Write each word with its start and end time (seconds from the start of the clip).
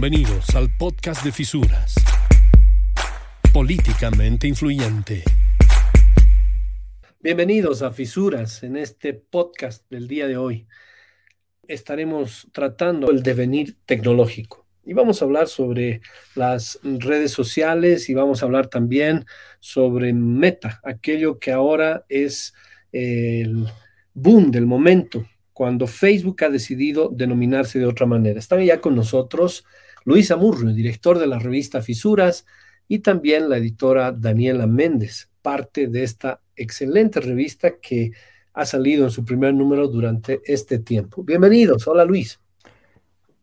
Bienvenidos 0.00 0.54
al 0.54 0.70
podcast 0.78 1.24
de 1.24 1.32
Fisuras. 1.32 1.96
Políticamente 3.52 4.46
influyente. 4.46 5.24
Bienvenidos 7.18 7.82
a 7.82 7.90
Fisuras 7.90 8.62
en 8.62 8.76
este 8.76 9.12
podcast 9.12 9.90
del 9.90 10.06
día 10.06 10.28
de 10.28 10.36
hoy. 10.36 10.68
Estaremos 11.66 12.46
tratando 12.52 13.10
el 13.10 13.24
devenir 13.24 13.76
tecnológico 13.86 14.68
y 14.84 14.92
vamos 14.92 15.20
a 15.20 15.24
hablar 15.24 15.48
sobre 15.48 16.00
las 16.36 16.78
redes 16.84 17.32
sociales 17.32 18.08
y 18.08 18.14
vamos 18.14 18.40
a 18.40 18.46
hablar 18.46 18.68
también 18.68 19.24
sobre 19.58 20.12
Meta, 20.12 20.80
aquello 20.84 21.40
que 21.40 21.50
ahora 21.50 22.04
es 22.08 22.54
el 22.92 23.66
boom 24.14 24.52
del 24.52 24.64
momento 24.64 25.26
cuando 25.52 25.88
Facebook 25.88 26.44
ha 26.44 26.50
decidido 26.50 27.10
denominarse 27.12 27.80
de 27.80 27.86
otra 27.86 28.06
manera. 28.06 28.38
Está 28.38 28.62
ya 28.62 28.80
con 28.80 28.94
nosotros 28.94 29.64
Luis 30.08 30.30
Amurrio, 30.30 30.72
director 30.72 31.18
de 31.18 31.26
la 31.26 31.38
revista 31.38 31.82
Fisuras, 31.82 32.46
y 32.88 33.00
también 33.00 33.50
la 33.50 33.58
editora 33.58 34.10
Daniela 34.10 34.66
Méndez, 34.66 35.28
parte 35.42 35.86
de 35.86 36.02
esta 36.02 36.40
excelente 36.56 37.20
revista 37.20 37.78
que 37.78 38.12
ha 38.54 38.64
salido 38.64 39.04
en 39.04 39.10
su 39.10 39.22
primer 39.22 39.52
número 39.52 39.86
durante 39.86 40.40
este 40.46 40.78
tiempo. 40.78 41.22
Bienvenidos. 41.22 41.86
Hola 41.86 42.06
Luis. 42.06 42.40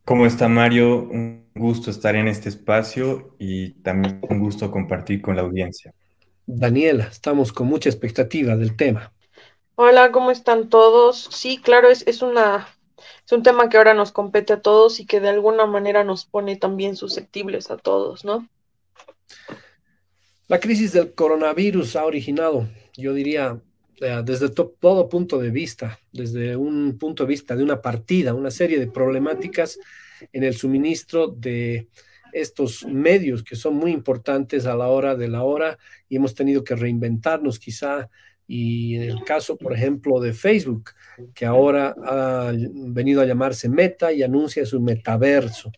¿Cómo 0.05 0.25
está 0.25 0.47
Mario? 0.47 1.03
Un 1.03 1.51
gusto 1.53 1.91
estar 1.91 2.15
en 2.15 2.27
este 2.27 2.49
espacio 2.49 3.35
y 3.37 3.73
también 3.83 4.19
un 4.27 4.39
gusto 4.39 4.71
compartir 4.71 5.21
con 5.21 5.35
la 5.35 5.43
audiencia. 5.43 5.93
Daniela, 6.47 7.09
estamos 7.11 7.53
con 7.53 7.67
mucha 7.67 7.89
expectativa 7.89 8.55
del 8.55 8.75
tema. 8.75 9.13
Hola, 9.75 10.11
¿cómo 10.11 10.31
están 10.31 10.69
todos? 10.69 11.29
Sí, 11.31 11.59
claro, 11.61 11.89
es, 11.89 12.07
es, 12.07 12.23
una, 12.23 12.67
es 13.25 13.31
un 13.31 13.43
tema 13.43 13.69
que 13.69 13.77
ahora 13.77 13.93
nos 13.93 14.11
compete 14.11 14.53
a 14.53 14.61
todos 14.61 14.99
y 14.99 15.05
que 15.05 15.19
de 15.19 15.29
alguna 15.29 15.65
manera 15.65 16.03
nos 16.03 16.25
pone 16.25 16.55
también 16.55 16.95
susceptibles 16.95 17.71
a 17.71 17.77
todos, 17.77 18.25
¿no? 18.25 18.47
La 20.47 20.59
crisis 20.59 20.93
del 20.93 21.13
coronavirus 21.13 21.95
ha 21.95 22.05
originado, 22.05 22.67
yo 22.95 23.13
diría, 23.13 23.59
eh, 24.01 24.21
desde 24.23 24.49
todo 24.49 25.09
punto 25.09 25.39
de 25.39 25.49
vista, 25.49 25.99
desde 26.11 26.55
un 26.55 26.97
punto 26.99 27.23
de 27.23 27.29
vista 27.29 27.55
de 27.55 27.63
una 27.63 27.81
partida, 27.81 28.33
una 28.33 28.51
serie 28.51 28.79
de 28.79 28.87
problemáticas 28.87 29.79
en 30.31 30.43
el 30.43 30.55
suministro 30.55 31.27
de 31.27 31.87
estos 32.31 32.85
medios 32.85 33.43
que 33.43 33.55
son 33.55 33.75
muy 33.75 33.91
importantes 33.91 34.65
a 34.65 34.75
la 34.75 34.87
hora 34.87 35.15
de 35.15 35.29
la 35.29 35.43
hora 35.43 35.77
y 36.09 36.17
hemos 36.17 36.35
tenido 36.35 36.63
que 36.63 36.75
reinventarnos 36.75 37.59
quizá 37.59 38.09
y 38.47 38.95
en 38.95 39.03
el 39.03 39.23
caso, 39.23 39.57
por 39.57 39.73
ejemplo, 39.73 40.19
de 40.19 40.33
Facebook, 40.33 40.91
que 41.33 41.45
ahora 41.45 41.95
ha 42.05 42.51
venido 42.53 43.21
a 43.21 43.25
llamarse 43.25 43.69
Meta 43.69 44.13
y 44.13 44.23
anuncia 44.23 44.65
su 44.65 44.79
metaverso. 44.79 45.71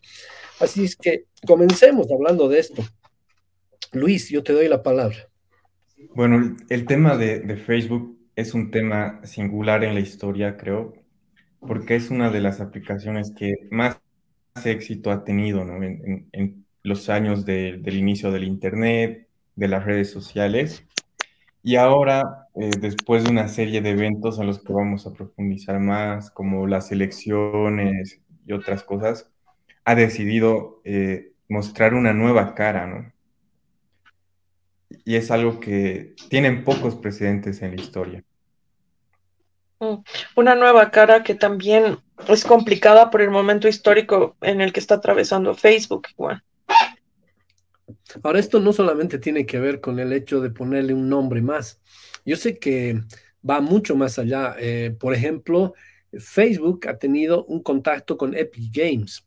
Así 0.60 0.84
es 0.84 0.96
que 0.96 1.24
comencemos 1.46 2.10
hablando 2.10 2.48
de 2.48 2.58
esto. 2.58 2.82
Luis, 3.92 4.28
yo 4.28 4.42
te 4.42 4.52
doy 4.52 4.68
la 4.68 4.82
palabra. 4.82 5.16
Bueno, 6.14 6.56
el 6.68 6.86
tema 6.86 7.16
de, 7.16 7.56
Facebook 7.56 8.18
es 8.36 8.54
un 8.54 8.70
tema 8.70 9.20
singular 9.24 9.82
en 9.84 9.94
la 9.94 10.00
historia, 10.00 10.56
creo, 10.56 10.94
porque 11.60 11.96
es 11.96 12.10
una 12.10 12.30
de 12.30 12.40
las 12.40 12.60
aplicaciones 12.60 13.32
que 13.36 13.54
más 13.70 13.98
éxito 14.64 15.10
ha 15.10 15.24
tenido 15.24 15.62
en, 15.62 16.64
los 16.82 17.08
años 17.08 17.44
del 17.44 17.96
inicio 17.96 18.30
del 18.30 18.44
Internet, 18.44 19.28
de 19.56 19.68
las 19.68 19.84
redes 19.84 20.10
sociales. 20.10 20.84
Y 21.68 21.76
ahora, 21.76 22.46
eh, 22.54 22.70
después 22.80 23.24
de 23.24 23.30
una 23.30 23.46
serie 23.46 23.82
de 23.82 23.90
eventos 23.90 24.38
en 24.38 24.46
los 24.46 24.58
que 24.64 24.72
vamos 24.72 25.06
a 25.06 25.12
profundizar 25.12 25.78
más, 25.78 26.30
como 26.30 26.66
las 26.66 26.90
elecciones 26.92 28.22
y 28.46 28.54
otras 28.54 28.82
cosas, 28.82 29.30
ha 29.84 29.94
decidido 29.94 30.80
eh, 30.84 31.32
mostrar 31.46 31.92
una 31.92 32.14
nueva 32.14 32.54
cara, 32.54 32.86
¿no? 32.86 33.12
Y 35.04 35.16
es 35.16 35.30
algo 35.30 35.60
que 35.60 36.14
tienen 36.30 36.64
pocos 36.64 36.96
precedentes 36.96 37.60
en 37.60 37.76
la 37.76 37.82
historia. 37.82 38.24
Mm, 39.80 39.96
una 40.36 40.54
nueva 40.54 40.90
cara 40.90 41.22
que 41.22 41.34
también 41.34 41.98
es 42.28 42.46
complicada 42.46 43.10
por 43.10 43.20
el 43.20 43.30
momento 43.30 43.68
histórico 43.68 44.38
en 44.40 44.62
el 44.62 44.72
que 44.72 44.80
está 44.80 44.94
atravesando 44.94 45.54
Facebook, 45.54 46.06
igual. 46.12 46.42
Ahora, 48.22 48.38
esto 48.38 48.60
no 48.60 48.72
solamente 48.72 49.18
tiene 49.18 49.46
que 49.46 49.58
ver 49.58 49.80
con 49.80 49.98
el 49.98 50.12
hecho 50.12 50.40
de 50.40 50.50
ponerle 50.50 50.94
un 50.94 51.08
nombre 51.08 51.42
más. 51.42 51.80
Yo 52.24 52.36
sé 52.36 52.58
que 52.58 53.00
va 53.48 53.60
mucho 53.60 53.96
más 53.96 54.18
allá. 54.18 54.54
Eh, 54.58 54.96
por 54.98 55.14
ejemplo, 55.14 55.74
Facebook 56.12 56.86
ha 56.88 56.98
tenido 56.98 57.44
un 57.44 57.62
contacto 57.62 58.16
con 58.16 58.34
Epic 58.34 58.74
Games. 58.74 59.24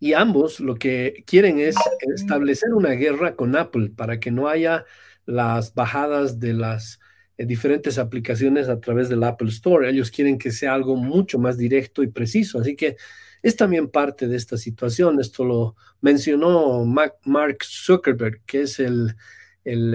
Y 0.00 0.12
ambos 0.12 0.60
lo 0.60 0.74
que 0.74 1.22
quieren 1.26 1.60
es 1.60 1.76
establecer 2.14 2.72
una 2.74 2.90
guerra 2.90 3.36
con 3.36 3.56
Apple 3.56 3.92
para 3.96 4.18
que 4.18 4.30
no 4.30 4.48
haya 4.48 4.84
las 5.24 5.72
bajadas 5.74 6.40
de 6.40 6.52
las 6.52 6.98
diferentes 7.38 7.98
aplicaciones 7.98 8.68
a 8.68 8.80
través 8.80 9.08
del 9.08 9.24
Apple 9.24 9.48
Store. 9.48 9.88
Ellos 9.88 10.10
quieren 10.10 10.38
que 10.38 10.52
sea 10.52 10.74
algo 10.74 10.96
mucho 10.96 11.38
más 11.38 11.56
directo 11.56 12.02
y 12.02 12.08
preciso. 12.08 12.60
Así 12.60 12.76
que 12.76 12.96
es 13.42 13.56
también 13.56 13.88
parte 13.88 14.28
de 14.28 14.36
esta 14.36 14.56
situación. 14.56 15.20
Esto 15.20 15.44
lo 15.44 15.76
mencionó 16.00 16.84
Mark 16.84 17.58
Zuckerberg, 17.64 18.42
que 18.46 18.62
es 18.62 18.78
el, 18.78 19.14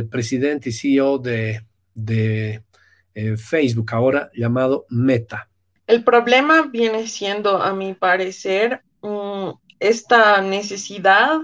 presidente 0.09 0.70
y 0.70 0.74
CEO 0.74 1.18
de, 1.18 1.64
eh, 3.16 3.38
Facebook, 3.38 3.94
ahora 3.94 4.30
llamado 4.34 4.86
Meta. 4.90 5.50
El 5.88 6.04
problema 6.04 6.64
viene 6.64 7.08
siendo, 7.08 7.62
a 7.62 7.74
mi 7.74 7.94
parecer, 7.94 8.81
mm, 9.02 9.52
esta 9.80 10.42
necesidad 10.42 11.40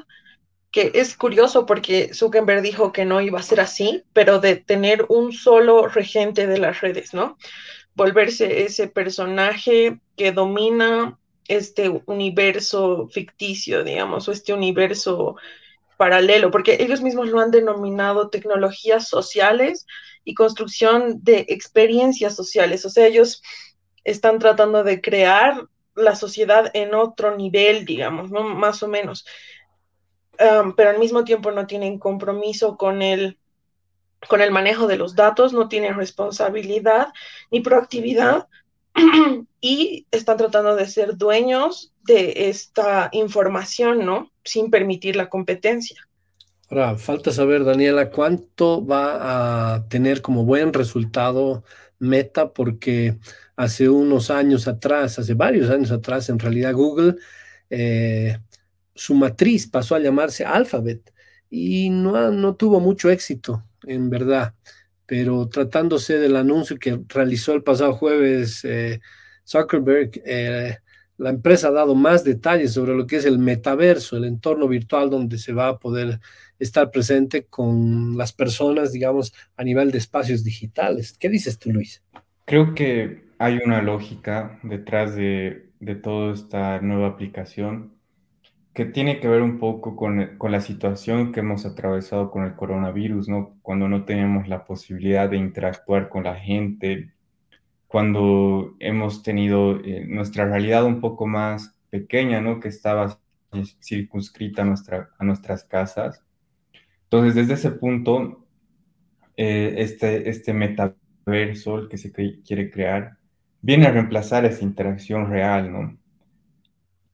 que 0.74 0.92
es 0.96 1.16
curioso 1.16 1.68
porque 1.68 2.16
Zuckerberg 2.16 2.64
dijo 2.64 2.92
que 2.92 3.06
no 3.06 3.22
iba 3.22 3.40
a 3.40 3.44
ser 3.44 3.62
así, 3.62 4.04
pero 4.12 4.40
de 4.40 4.56
tener 4.56 5.06
un 5.08 5.32
solo 5.32 5.88
regente 5.88 6.48
de 6.48 6.58
las 6.58 6.82
redes, 6.82 7.14
¿no? 7.14 7.38
Volverse 7.94 8.64
ese 8.64 8.88
personaje 8.88 10.00
que 10.18 10.32
domina 10.32 11.20
este 11.48 12.02
universo 12.08 13.08
ficticio, 13.12 13.84
digamos, 13.84 14.28
o 14.28 14.32
este 14.32 14.52
universo 14.52 15.36
paralelo, 15.96 16.50
porque 16.50 16.78
ellos 16.80 17.04
mismos 17.04 17.28
lo 17.28 17.40
han 17.40 17.52
denominado 17.52 18.30
tecnologías 18.30 19.08
sociales 19.08 19.86
y 20.24 20.34
construcción 20.34 21.24
de 21.24 21.46
experiencias 21.50 22.36
sociales, 22.36 22.84
o 22.84 22.90
sea, 22.90 23.06
ellos 23.06 23.44
están 24.04 24.40
tratando 24.40 24.84
de 24.84 25.02
crear 25.02 25.68
la 25.94 26.16
sociedad 26.16 26.72
en 26.74 26.96
otro 26.96 27.38
nivel, 27.38 27.86
digamos, 27.86 28.32
¿no? 28.32 28.44
Más 28.44 28.82
o 28.82 28.88
menos. 28.88 29.24
Pero 30.38 30.90
al 30.90 31.00
mismo 31.00 31.24
tiempo 31.24 31.52
no 31.52 31.68
tienen 31.68 32.00
compromiso 32.00 32.78
con 32.78 33.02
el, 33.02 33.38
con 34.28 34.42
el 34.42 34.52
manejo 34.52 34.88
de 34.88 34.98
los 34.98 35.16
datos, 35.16 35.54
no 35.54 35.68
tienen 35.68 35.96
responsabilidad 35.96 37.10
ni 37.52 37.62
proactividad 37.62 38.48
y 39.62 40.08
están 40.12 40.38
tratando 40.38 40.76
de 40.76 40.88
ser 40.88 41.18
dueños 41.18 41.94
de 42.04 42.50
esta 42.50 43.10
información, 43.14 44.06
¿no? 44.06 44.32
Sin 44.44 44.70
permitir 44.70 45.16
la 45.16 45.30
competencia. 45.30 46.08
Ahora, 46.70 46.98
falta 46.98 47.32
saber, 47.32 47.64
Daniela, 47.64 48.10
cuánto 48.10 48.86
va 48.86 49.76
a 49.76 49.88
tener 49.88 50.22
como 50.22 50.44
buen 50.44 50.74
resultado 50.74 51.64
Meta, 52.00 52.52
porque 52.52 53.18
hace 53.56 53.90
unos 53.90 54.30
años 54.30 54.68
atrás, 54.68 55.20
hace 55.20 55.34
varios 55.36 55.70
años 55.70 55.92
atrás, 55.92 56.30
en 56.30 56.40
realidad 56.40 56.74
Google, 56.74 57.16
eh, 57.70 58.38
su 58.96 59.16
matriz 59.16 59.68
pasó 59.68 59.96
a 59.96 60.00
llamarse 60.00 60.46
Alphabet 60.46 61.14
y 61.50 61.90
no, 61.90 62.32
no 62.32 62.56
tuvo 62.56 62.80
mucho 62.80 63.10
éxito, 63.10 63.64
en 63.86 64.10
verdad 64.10 64.54
pero 65.06 65.48
tratándose 65.48 66.18
del 66.18 66.36
anuncio 66.36 66.78
que 66.78 67.00
realizó 67.08 67.54
el 67.54 67.64
pasado 67.64 67.94
jueves 67.94 68.64
eh, 68.66 69.02
Zuckerberg, 69.46 70.22
eh, 70.26 70.78
la 71.18 71.30
empresa 71.30 71.68
ha 71.68 71.72
dado 71.72 71.96
más 71.96 72.24
detalles 72.24 72.74
sobre 72.74 72.96
lo 72.96 73.06
que 73.06 73.18
es 73.18 73.26
el 73.26 73.38
metaverso, 73.38 74.18
el 74.18 74.26
entorno 74.26 74.68
virtual 74.68 75.10
donde 75.10 75.38
se 75.38 75.54
va 75.54 75.68
a 75.68 75.78
poder 75.78 76.20
estar 76.58 76.90
presente 76.92 77.46
con 77.46 78.18
las 78.18 78.34
personas, 78.34 78.92
digamos, 78.92 79.34
a 79.58 79.64
nivel 79.64 79.92
de 79.92 80.00
espacios 80.00 80.44
digitales. 80.44 81.16
¿Qué 81.20 81.30
dices 81.30 81.60
tú, 81.60 81.72
Luis? 81.72 82.02
Creo 82.46 82.74
que 82.74 83.26
hay 83.38 83.60
una 83.64 83.82
lógica 83.82 84.60
detrás 84.64 85.16
de, 85.16 85.70
de 85.80 85.96
toda 85.96 86.34
esta 86.34 86.82
nueva 86.82 87.10
aplicación 87.10 87.94
que 88.74 88.86
tiene 88.86 89.20
que 89.20 89.28
ver 89.28 89.42
un 89.42 89.60
poco 89.60 89.96
con, 89.96 90.38
con, 90.38 90.52
la 90.52 90.62
situación 90.62 91.32
que 91.32 91.42
hemos 91.42 91.66
atravesado 91.66 92.32
con 92.32 92.44
el 92.44 92.56
coronavirus, 92.56 93.30
¿no? 93.30 93.58
Cuando 93.62 93.88
no 93.88 94.04
tenemos 94.06 94.48
la 94.48 94.66
posibilidad 94.66 95.30
de 95.30 95.38
interactuar 95.38 96.10
con 96.10 96.24
la 96.24 96.36
gente, 96.36 97.14
cuando 97.88 98.76
hemos 98.80 99.22
tenido 99.22 99.80
eh, 99.86 100.06
nuestra 100.08 100.46
realidad 100.46 100.86
un 100.86 101.00
poco 101.00 101.28
más 101.28 101.76
pequeña, 101.92 102.42
¿no? 102.42 102.60
Que 102.60 102.70
estaba 102.70 103.20
circunscrita 103.80 104.64
a, 104.64 104.66
nuestra, 104.66 105.10
a 105.20 105.24
nuestras 105.24 105.64
casas. 105.64 106.24
Entonces, 107.04 107.36
desde 107.36 107.54
ese 107.54 107.72
punto, 107.78 108.48
eh, 109.38 109.76
este, 109.78 110.28
este 110.28 110.54
metaverso, 110.54 111.88
que 111.88 111.98
se 111.98 112.12
quiere 112.12 112.72
crear, 112.72 113.18
viene 113.62 113.86
a 113.86 113.92
reemplazar 113.92 114.46
esa 114.46 114.64
interacción 114.64 115.30
real, 115.30 115.72
¿no? 115.72 115.98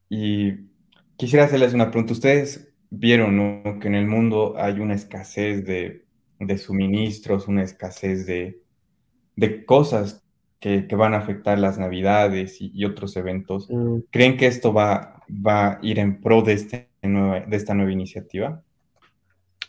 Y 0.08 0.69
quisiera 1.20 1.44
hacerles 1.44 1.74
una 1.74 1.90
pregunta. 1.90 2.14
Ustedes 2.14 2.72
vieron 2.88 3.36
¿no? 3.36 3.78
que 3.78 3.88
en 3.88 3.94
el 3.94 4.06
mundo 4.06 4.54
hay 4.56 4.80
una 4.80 4.94
escasez 4.94 5.66
de, 5.66 6.06
de 6.38 6.56
suministros, 6.56 7.46
una 7.46 7.62
escasez 7.62 8.24
de, 8.24 8.62
de 9.36 9.66
cosas 9.66 10.24
que, 10.60 10.86
que, 10.86 10.96
van 10.96 11.12
a 11.12 11.18
afectar 11.18 11.58
las 11.58 11.78
navidades 11.78 12.62
y, 12.62 12.72
y 12.74 12.86
otros 12.86 13.18
eventos. 13.18 13.68
Mm. 13.68 13.98
¿Creen 14.10 14.38
que 14.38 14.46
esto 14.46 14.72
va, 14.72 15.22
va 15.28 15.72
a 15.72 15.78
ir 15.82 15.98
en 15.98 16.22
pro 16.22 16.40
de, 16.40 16.54
este 16.54 16.88
nueva, 17.02 17.40
de 17.40 17.56
esta 17.56 17.74
nueva 17.74 17.92
iniciativa? 17.92 18.62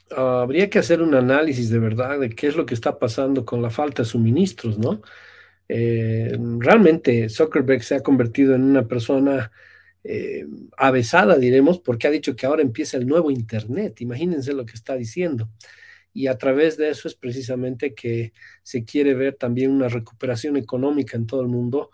Uh, 0.10 0.44
habría 0.44 0.70
que 0.70 0.80
hacer 0.80 1.02
un 1.02 1.16
análisis 1.16 1.70
de 1.70 1.80
verdad 1.80 2.18
de 2.18 2.30
qué 2.30 2.48
es 2.48 2.56
lo 2.56 2.66
que 2.66 2.76
está 2.76 2.98
pasando 2.98 3.44
con 3.44 3.62
la 3.62 3.70
falta 3.70 4.04
de 4.04 4.08
suministros, 4.08 4.80
¿no? 4.80 5.02
Eh, 5.68 6.38
realmente 6.60 7.28
Zuckerberg 7.28 7.84
se 7.84 7.96
ha 7.96 8.04
convertido 8.04 8.56
en 8.56 8.64
una 8.64 8.88
persona 8.88 9.52
eh, 10.04 10.46
avesada, 10.78 11.38
diremos, 11.38 11.80
porque 11.80 12.08
ha 12.08 12.12
dicho 12.12 12.36
que 12.36 12.46
ahora 12.46 12.62
empieza 12.62 12.98
el 12.98 13.08
nuevo 13.08 13.32
Internet. 13.32 14.02
Imagínense 14.02 14.54
lo 14.54 14.66
que 14.66 14.74
está 14.74 14.96
diciendo. 14.96 15.50
Y 16.14 16.28
a 16.28 16.38
través 16.38 16.78
de 16.78 16.90
eso 16.90 17.08
es 17.08 17.16
precisamente 17.16 17.94
que 17.94 18.34
se 18.64 18.84
quiere 18.84 19.14
ver 19.14 19.36
también 19.36 19.72
una 19.72 19.88
recuperación 19.88 20.58
económica 20.58 21.16
en 21.18 21.26
todo 21.26 21.42
el 21.42 21.48
mundo 21.48 21.92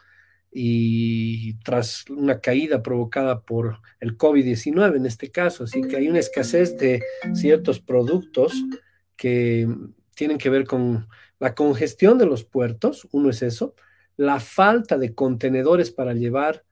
y 0.52 1.56
tras 1.60 2.06
una 2.10 2.40
caída 2.40 2.82
provocada 2.82 3.42
por 3.42 3.80
el 4.00 4.18
COVID-19 4.18 4.96
en 4.96 5.06
este 5.06 5.30
caso. 5.30 5.66
Así 5.66 5.82
que 5.82 5.98
hay 5.98 6.08
una 6.08 6.20
escasez 6.20 6.78
de 6.78 7.04
ciertos 7.34 7.80
productos 7.80 8.54
que 9.16 9.68
tienen 10.16 10.38
que 10.38 10.50
ver 10.50 10.66
con 10.66 11.08
la 11.40 11.54
congestión 11.54 12.18
de 12.18 12.26
los 12.26 12.44
puertos, 12.44 13.08
uno 13.12 13.30
es 13.30 13.44
eso, 13.44 13.76
la 14.16 14.40
falta 14.40 14.98
de 14.98 15.14
contenedores 15.14 15.92
para 15.92 16.16
llevar 16.16 16.64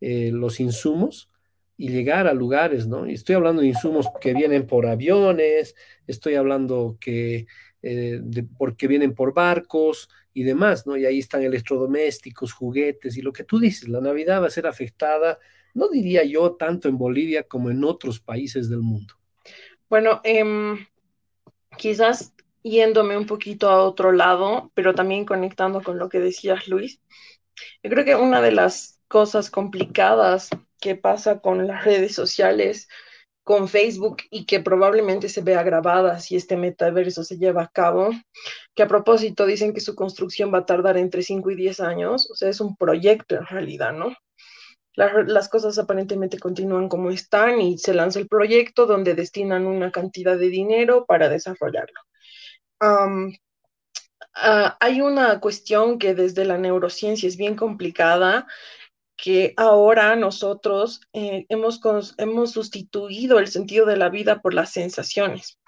eh, 0.00 0.30
los 0.32 0.60
insumos 0.60 1.30
y 1.76 1.88
llegar 1.88 2.26
a 2.26 2.34
lugares, 2.34 2.86
¿no? 2.86 3.08
Y 3.08 3.14
estoy 3.14 3.34
hablando 3.34 3.62
de 3.62 3.68
insumos 3.68 4.06
que 4.20 4.32
vienen 4.32 4.66
por 4.66 4.86
aviones, 4.86 5.74
estoy 6.06 6.34
hablando 6.34 6.96
que 7.00 7.46
eh, 7.82 8.22
porque 8.56 8.86
vienen 8.86 9.14
por 9.14 9.34
barcos 9.34 10.08
y 10.32 10.44
demás, 10.44 10.86
¿no? 10.86 10.96
Y 10.96 11.04
ahí 11.04 11.18
están 11.18 11.42
electrodomésticos, 11.42 12.52
juguetes 12.52 13.16
y 13.16 13.22
lo 13.22 13.32
que 13.32 13.44
tú 13.44 13.58
dices, 13.58 13.88
la 13.88 14.00
Navidad 14.00 14.42
va 14.42 14.46
a 14.46 14.50
ser 14.50 14.66
afectada, 14.66 15.38
no 15.74 15.88
diría 15.88 16.24
yo 16.24 16.52
tanto 16.52 16.88
en 16.88 16.96
Bolivia 16.96 17.42
como 17.42 17.70
en 17.70 17.84
otros 17.84 18.20
países 18.20 18.68
del 18.68 18.80
mundo. 18.80 19.14
Bueno, 19.90 20.20
eh, 20.24 20.76
quizás 21.76 22.34
yéndome 22.62 23.16
un 23.16 23.26
poquito 23.26 23.68
a 23.68 23.84
otro 23.84 24.12
lado, 24.12 24.70
pero 24.74 24.94
también 24.94 25.26
conectando 25.26 25.82
con 25.82 25.98
lo 25.98 26.08
que 26.08 26.18
decías, 26.18 26.66
Luis, 26.66 27.00
yo 27.82 27.90
creo 27.90 28.04
que 28.04 28.16
una 28.16 28.40
de 28.40 28.52
las 28.52 28.93
cosas 29.14 29.48
complicadas 29.48 30.48
que 30.80 30.96
pasa 30.96 31.38
con 31.38 31.68
las 31.68 31.84
redes 31.84 32.16
sociales, 32.16 32.88
con 33.44 33.68
Facebook 33.68 34.16
y 34.28 34.44
que 34.44 34.58
probablemente 34.58 35.28
se 35.28 35.40
vea 35.40 35.62
grabada 35.62 36.18
si 36.18 36.34
este 36.34 36.56
metaverso 36.56 37.22
se 37.22 37.38
lleva 37.38 37.62
a 37.62 37.68
cabo, 37.68 38.10
que 38.74 38.82
a 38.82 38.88
propósito 38.88 39.46
dicen 39.46 39.72
que 39.72 39.80
su 39.80 39.94
construcción 39.94 40.52
va 40.52 40.58
a 40.58 40.66
tardar 40.66 40.96
entre 40.96 41.22
5 41.22 41.48
y 41.52 41.54
10 41.54 41.78
años, 41.78 42.28
o 42.28 42.34
sea, 42.34 42.48
es 42.48 42.60
un 42.60 42.74
proyecto 42.74 43.36
en 43.36 43.46
realidad, 43.46 43.92
¿no? 43.92 44.16
Las, 44.96 45.12
las 45.28 45.48
cosas 45.48 45.78
aparentemente 45.78 46.40
continúan 46.40 46.88
como 46.88 47.10
están 47.10 47.60
y 47.60 47.78
se 47.78 47.94
lanza 47.94 48.18
el 48.18 48.26
proyecto 48.26 48.84
donde 48.86 49.14
destinan 49.14 49.64
una 49.64 49.92
cantidad 49.92 50.36
de 50.36 50.48
dinero 50.48 51.04
para 51.06 51.28
desarrollarlo. 51.28 52.00
Um, 52.80 53.32
Uh, 54.36 54.74
hay 54.80 55.00
una 55.00 55.38
cuestión 55.38 55.96
que 55.98 56.12
desde 56.12 56.44
la 56.44 56.58
neurociencia 56.58 57.28
es 57.28 57.36
bien 57.36 57.54
complicada 57.54 58.48
que 59.16 59.54
ahora 59.56 60.16
nosotros 60.16 61.00
eh, 61.12 61.46
hemos, 61.48 61.80
hemos 62.18 62.52
sustituido 62.52 63.38
el 63.38 63.48
sentido 63.48 63.86
de 63.86 63.96
la 63.96 64.08
vida 64.08 64.40
por 64.40 64.54
las 64.54 64.72
sensaciones. 64.72 65.58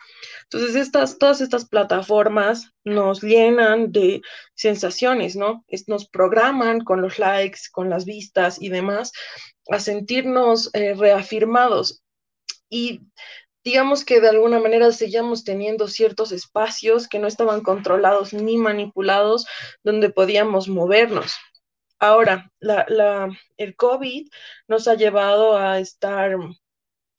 Entonces, 0.45 0.77
estas, 0.77 1.19
todas 1.19 1.41
estas 1.41 1.69
plataformas 1.69 2.73
nos 2.85 3.23
llenan 3.23 3.93
de 3.93 4.23
sensaciones, 4.55 5.37
¿no? 5.37 5.65
nos 5.87 6.09
programan 6.09 6.81
con 6.81 7.03
los 7.03 7.19
likes, 7.19 7.61
con 7.73 7.91
las 7.91 8.05
vistas 8.05 8.61
y 8.61 8.69
demás 8.69 9.13
a 9.71 9.81
sentirnos 9.81 10.71
eh, 10.75 10.95
reafirmados. 10.95 12.03
Y 12.69 13.03
digamos 13.65 14.05
que 14.05 14.21
de 14.21 14.29
alguna 14.29 14.61
manera 14.61 14.93
seguíamos 14.93 15.45
teniendo 15.45 15.89
ciertos 15.89 16.31
espacios 16.33 17.09
que 17.09 17.19
no 17.19 17.27
estaban 17.27 17.63
controlados 17.63 18.33
ni 18.33 18.57
manipulados 18.57 19.47
donde 19.83 20.11
podíamos 20.11 20.69
movernos. 20.69 21.35
Ahora, 21.99 22.53
el 23.57 23.77
COVID 23.77 24.29
nos 24.69 24.89
ha 24.89 24.95
llevado 24.95 25.57
a 25.57 25.79
estar 25.79 26.37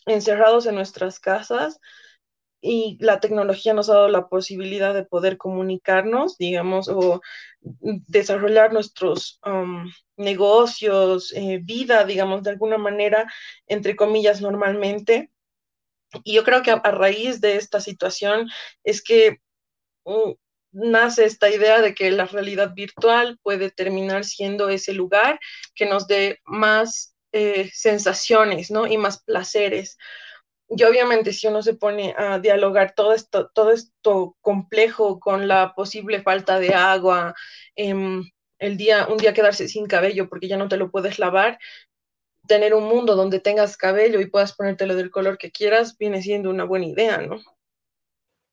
encerrados 0.06 0.66
en 0.66 0.76
nuestras 0.76 1.20
casas 1.20 1.80
y 2.62 2.98
la 3.00 3.20
tecnología 3.20 3.74
nos 3.74 3.90
ha 3.90 3.94
dado 3.94 4.10
la 4.10 4.28
posibilidad 4.28 4.94
de 4.94 5.06
poder 5.06 5.38
comunicarnos, 5.38 6.38
digamos, 6.38 6.90
o 6.90 7.22
desarrollar 7.62 8.74
nuestros 8.74 9.40
negocios, 10.16 11.34
eh, 11.36 11.60
vida, 11.64 12.04
digamos, 12.06 12.44
de 12.44 12.52
alguna 12.52 12.78
manera, 12.78 13.32
entre 13.68 13.96
comillas, 13.96 14.42
normalmente. 14.42 15.32
Y 16.24 16.34
yo 16.36 16.44
creo 16.44 16.62
que 16.64 16.72
a, 16.72 16.80
raíz 16.92 17.42
de 17.42 17.58
esta 17.58 17.80
situación 17.80 18.50
es 18.84 19.04
que 19.04 19.38
mm, 20.06 20.32
nace 20.72 21.26
esta 21.26 21.50
idea 21.50 21.82
de 21.82 21.94
que 21.94 22.12
la 22.12 22.26
realidad 22.26 22.74
virtual 22.74 23.40
puede 23.42 23.72
terminar 23.72 24.24
siendo 24.24 24.70
ese 24.70 24.94
lugar 24.94 25.40
que 25.76 25.86
nos 25.86 26.08
dé 26.08 26.40
más 26.46 27.16
eh, 27.32 27.70
sensaciones, 27.74 28.72
¿no? 28.72 28.88
Y 28.88 28.98
más 28.98 29.24
placeres. 29.24 29.98
Y 30.70 30.84
obviamente 30.84 31.32
si 31.34 31.48
uno 31.48 31.62
se 31.62 31.74
pone 31.74 32.14
a 32.18 32.40
dialogar 32.40 32.94
todo 32.94 33.14
esto, 33.14 33.50
todo 33.54 33.72
esto 33.72 34.36
complejo 34.42 35.20
con 35.20 35.48
la 35.48 35.74
posible 35.74 36.22
falta 36.22 36.60
de 36.60 36.74
agua, 36.74 37.34
em, 37.76 38.30
el 38.60 38.76
día, 38.76 39.08
un 39.08 39.18
día 39.18 39.34
quedarse 39.34 39.68
sin 39.68 39.88
cabello 39.88 40.28
porque 40.30 40.48
ya 40.48 40.58
no 40.58 40.68
te 40.68 40.78
lo 40.78 40.92
puedes 40.92 41.20
lavar, 41.20 41.60
tener 42.48 42.74
un 42.74 42.86
mundo 42.86 43.16
donde 43.16 43.40
tengas 43.40 43.78
cabello 43.78 44.20
y 44.20 44.30
puedas 44.30 44.54
ponértelo 44.54 44.96
del 44.96 45.12
color 45.12 45.38
que 45.38 45.52
quieras, 45.52 45.98
viene 45.98 46.22
siendo 46.22 46.50
una 46.50 46.64
buena 46.64 46.88
idea, 46.88 47.18
¿no? 47.22 47.40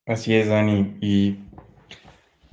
Así 0.06 0.34
es, 0.34 0.48
Dani. 0.48 0.98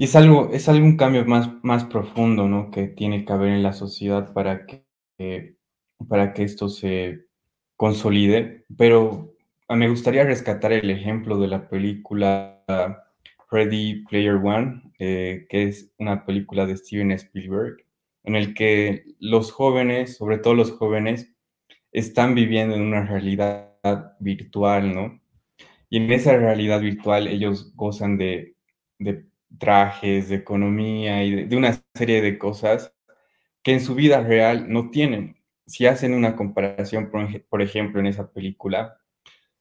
Y 0.01 0.05
es 0.05 0.15
algo, 0.15 0.49
es 0.51 0.67
algún 0.67 0.97
cambio 0.97 1.23
más, 1.25 1.51
más 1.61 1.83
profundo, 1.85 2.47
¿no? 2.47 2.71
Que 2.71 2.87
tiene 2.87 3.23
que 3.23 3.33
haber 3.33 3.49
en 3.49 3.61
la 3.61 3.71
sociedad 3.71 4.33
para 4.33 4.65
que, 4.65 5.57
para 6.09 6.33
que 6.33 6.41
esto 6.41 6.69
se 6.69 7.27
consolide. 7.75 8.65
Pero 8.75 9.35
ah, 9.67 9.75
me 9.75 9.89
gustaría 9.89 10.23
rescatar 10.23 10.73
el 10.73 10.89
ejemplo 10.89 11.37
de 11.37 11.47
la 11.47 11.69
película 11.69 12.65
Ready 13.51 14.03
Player 14.09 14.37
One, 14.43 14.81
eh, 14.97 15.45
que 15.47 15.65
es 15.67 15.93
una 15.99 16.25
película 16.25 16.65
de 16.65 16.77
Steven 16.77 17.11
Spielberg, 17.11 17.85
en 18.23 18.35
el 18.35 18.55
que 18.55 19.03
los 19.19 19.51
jóvenes, 19.51 20.17
sobre 20.17 20.39
todo 20.39 20.55
los 20.55 20.71
jóvenes, 20.71 21.31
están 21.91 22.33
viviendo 22.33 22.73
en 22.73 22.81
una 22.81 23.05
realidad 23.05 23.75
virtual, 24.19 24.95
¿no? 24.95 25.21
Y 25.91 25.97
en 25.97 26.11
esa 26.11 26.35
realidad 26.35 26.81
virtual 26.81 27.27
ellos 27.27 27.71
gozan 27.75 28.17
de, 28.17 28.55
de 28.97 29.29
trajes, 29.57 30.29
de 30.29 30.35
economía 30.35 31.23
y 31.23 31.45
de, 31.45 31.55
una 31.55 31.81
serie 31.93 32.21
de 32.21 32.37
cosas 32.37 32.93
que 33.63 33.73
en 33.73 33.81
su 33.81 33.95
vida 33.95 34.21
real 34.21 34.71
no 34.71 34.89
tienen. 34.89 35.37
Si 35.65 35.85
hacen 35.85 36.13
una 36.13 36.35
comparación, 36.35 37.11
por, 37.49 37.61
ejemplo, 37.61 37.99
en 37.99 38.07
esa 38.07 38.31
película, 38.31 38.97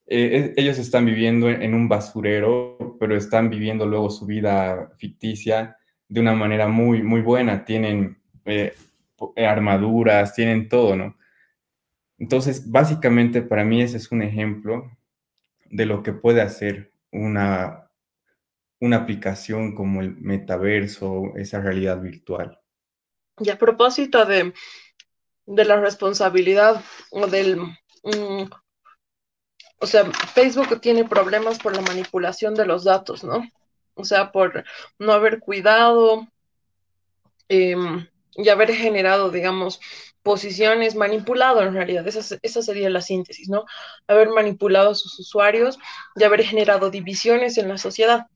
eh, 0.06 0.54
ellos 0.56 0.78
están 0.78 1.04
viviendo 1.06 1.48
en, 1.48 1.74
un 1.74 1.88
basurero, 1.88 2.96
pero 2.98 3.16
están 3.16 3.50
viviendo 3.50 3.86
luego 3.86 4.10
su 4.10 4.26
vida 4.26 4.90
ficticia 4.98 5.76
de 6.08 6.20
una 6.20 6.34
manera 6.34 6.66
muy, 6.66 7.02
muy 7.02 7.20
buena. 7.20 7.64
Tienen 7.64 8.18
eh, 8.44 8.74
armaduras, 9.36 10.34
tienen 10.34 10.68
todo, 10.68 10.96
¿no? 10.96 11.16
Entonces, 12.18 12.70
básicamente 12.70 13.40
para 13.40 13.64
mí 13.64 13.80
ese 13.80 13.96
es 13.96 14.12
un 14.12 14.22
ejemplo 14.22 14.90
de 15.70 15.86
lo 15.86 16.02
que 16.02 16.12
puede 16.12 16.42
hacer 16.42 16.92
una, 17.12 17.79
una 18.80 18.96
aplicación 18.96 19.74
como 19.74 20.00
el 20.00 20.16
metaverso, 20.16 21.32
esa 21.36 21.60
realidad 21.60 22.00
virtual. 22.00 22.58
Y 23.38 23.50
a 23.50 23.58
propósito 23.58 24.24
de, 24.24 24.52
de 25.46 25.64
la 25.64 25.80
responsabilidad 25.80 26.82
o 27.10 27.26
del... 27.26 27.58
Mm, 28.02 28.44
o 29.82 29.86
sea, 29.86 30.04
Facebook 30.34 30.80
tiene 30.80 31.04
problemas 31.04 31.58
por 31.58 31.74
la 31.74 31.80
manipulación 31.80 32.54
de 32.54 32.66
los 32.66 32.84
datos, 32.84 33.24
¿no? 33.24 33.42
O 33.94 34.04
sea, 34.04 34.30
por 34.30 34.64
no 34.98 35.12
haber 35.12 35.40
cuidado 35.40 36.28
em, 37.48 38.06
y 38.34 38.48
haber 38.50 38.74
generado, 38.74 39.30
digamos, 39.30 39.80
posiciones, 40.22 40.94
manipulado 40.96 41.62
en 41.62 41.72
realidad, 41.72 42.06
esa, 42.06 42.38
esa, 42.42 42.62
sería 42.62 42.90
la 42.90 43.00
síntesis, 43.00 43.48
¿no? 43.48 43.64
Haber 44.06 44.28
manipulado 44.28 44.90
a 44.90 44.94
sus 44.94 45.18
usuarios 45.18 45.78
y 46.14 46.24
haber 46.24 46.44
generado 46.44 46.90
divisiones 46.90 47.56
en 47.56 47.68
la 47.68 47.78
sociedad. 47.78 48.26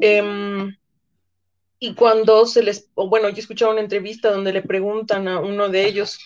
Em, 0.00 0.76
y 1.78 1.94
cuando 1.94 2.46
se 2.46 2.62
les, 2.62 2.90
bueno, 2.94 3.28
yo 3.30 3.38
escuchaba 3.38 3.72
una 3.72 3.80
entrevista 3.80 4.30
donde 4.30 4.52
le 4.52 4.62
preguntan 4.62 5.28
a 5.28 5.40
uno 5.40 5.68
de 5.68 5.86
ellos 5.86 6.18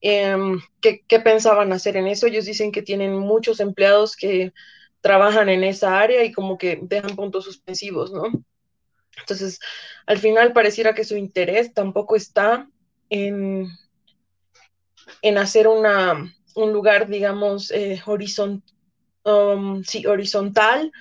em, 0.00 0.60
qué, 0.80 1.20
pensaban 1.20 1.72
hacer 1.72 1.96
en 1.96 2.06
eso. 2.06 2.26
Ellos 2.26 2.46
dicen 2.46 2.72
que 2.72 2.82
tienen 2.82 3.18
muchos 3.18 3.60
empleados 3.60 4.16
que 4.16 4.52
trabajan 5.00 5.48
en 5.48 5.62
esa 5.64 6.00
área 6.00 6.24
y 6.24 6.32
como 6.32 6.58
que 6.58 6.78
dejan 6.82 7.16
puntos 7.16 7.44
suspensivos, 7.44 8.12
¿no? 8.12 8.24
Entonces, 9.18 9.60
al 10.06 10.18
final 10.18 10.52
pareciera 10.52 10.94
que 10.94 11.04
su 11.04 11.16
interés 11.16 11.72
tampoco 11.74 12.16
está 12.16 12.68
en, 13.10 13.68
en 15.22 15.38
hacer 15.38 15.68
una, 15.68 16.34
un 16.54 16.72
lugar, 16.72 17.08
digamos, 17.08 17.70
eh, 17.70 18.02
um, 18.06 19.82
horizontal, 20.06 20.92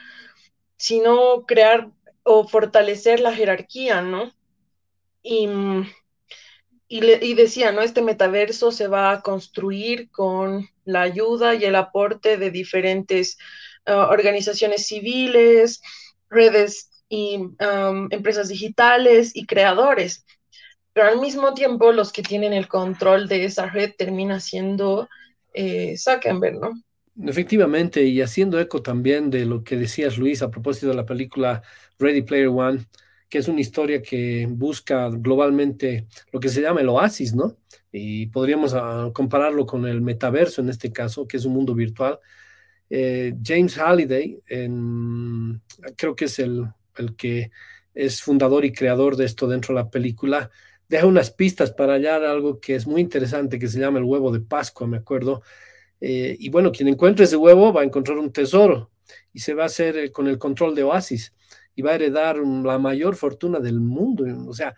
sino 0.77 1.45
crear 1.45 1.89
o 2.23 2.47
fortalecer 2.47 3.19
la 3.19 3.33
jerarquía, 3.33 4.01
¿no? 4.01 4.33
Y, 5.21 5.47
y, 6.87 7.33
decía, 7.33 7.71
¿no? 7.71 7.81
Este 7.81 8.01
metaverso 8.01 8.71
se 8.71 8.87
va 8.87 9.11
a 9.11 9.21
construir 9.21 10.09
con 10.11 10.67
la 10.83 11.01
ayuda 11.01 11.55
y 11.55 11.65
el 11.65 11.75
aporte 11.75 12.37
de 12.37 12.51
diferentes 12.51 13.37
uh, 13.87 13.91
organizaciones 13.91 14.87
civiles, 14.87 15.81
redes 16.29 16.89
y 17.09 17.39
empresas 18.09 18.49
digitales 18.49 19.35
y 19.35 19.45
creadores. 19.45 20.25
Pero 20.93 21.07
al 21.07 21.19
mismo 21.19 21.53
tiempo, 21.53 21.91
los 21.91 22.11
que 22.11 22.23
tienen 22.23 22.53
el 22.53 22.67
control 22.67 23.27
de 23.27 23.45
esa 23.45 23.67
red 23.67 23.93
termina 23.97 24.39
siendo 24.39 25.09
eh, 25.53 25.97
Zuckerberg, 25.97 26.59
¿no? 26.59 26.73
Efectivamente, 27.17 28.03
y 28.03 28.21
haciendo 28.21 28.59
eco 28.59 28.81
también 28.81 29.29
de 29.29 29.45
lo 29.45 29.63
que 29.63 29.77
decías, 29.77 30.17
Luis, 30.17 30.41
a 30.41 30.51
propósito 30.51 30.87
de 30.89 30.95
la 30.95 31.05
película 31.05 31.63
Ready 31.97 32.23
Player 32.23 32.49
One, 32.49 32.85
que 33.29 33.37
es 33.37 33.47
una 33.47 33.61
historia 33.61 34.01
que 34.01 34.47
busca 34.49 35.09
globalmente 35.09 36.07
lo 36.31 36.39
que 36.41 36.49
se 36.49 36.61
llama 36.61 36.81
el 36.81 36.89
oasis, 36.89 37.33
¿no? 37.33 37.57
Y 37.91 38.27
podríamos 38.27 38.73
ah, 38.73 39.11
compararlo 39.13 39.65
con 39.65 39.85
el 39.87 40.01
metaverso 40.01 40.61
en 40.61 40.69
este 40.69 40.91
caso, 40.91 41.25
que 41.25 41.37
es 41.37 41.45
un 41.45 41.53
mundo 41.53 41.73
virtual. 41.73 42.19
Eh, 42.89 43.33
James 43.41 43.77
Halliday, 43.77 44.41
creo 45.95 46.15
que 46.15 46.25
es 46.25 46.39
el, 46.39 46.65
el, 46.97 47.15
que 47.15 47.51
es 47.93 48.21
fundador 48.21 48.65
y 48.65 48.73
creador 48.73 49.15
de 49.15 49.25
esto 49.25 49.47
dentro 49.47 49.73
de 49.73 49.81
la 49.81 49.89
película, 49.89 50.51
deja 50.87 51.07
unas 51.07 51.31
pistas 51.31 51.71
para 51.71 51.93
hallar 51.93 52.23
algo 52.25 52.59
que 52.59 52.75
es 52.75 52.85
muy 52.85 53.01
interesante, 53.01 53.57
que 53.57 53.67
se 53.69 53.79
llama 53.79 53.99
el 53.99 54.05
huevo 54.05 54.31
de 54.31 54.41
Pascua, 54.41 54.85
me 54.85 54.97
acuerdo, 54.97 55.41
eh, 56.01 56.35
y 56.39 56.49
bueno, 56.49 56.71
quien 56.71 56.87
encuentre 56.87 57.25
ese 57.25 57.37
huevo 57.37 57.71
va 57.71 57.81
a 57.81 57.85
encontrar 57.85 58.17
un 58.17 58.31
tesoro 58.31 58.91
y 59.33 59.39
se 59.39 59.53
va 59.53 59.63
a 59.63 59.67
hacer 59.67 59.97
eh, 59.97 60.11
con 60.11 60.27
el 60.27 60.37
control 60.37 60.75
de 60.75 60.83
Oasis 60.83 61.33
y 61.75 61.81
va 61.81 61.91
a 61.91 61.95
heredar 61.95 62.37
la 62.37 62.77
mayor 62.79 63.15
fortuna 63.15 63.59
del 63.59 63.79
mundo. 63.79 64.25
O 64.47 64.53
sea, 64.53 64.75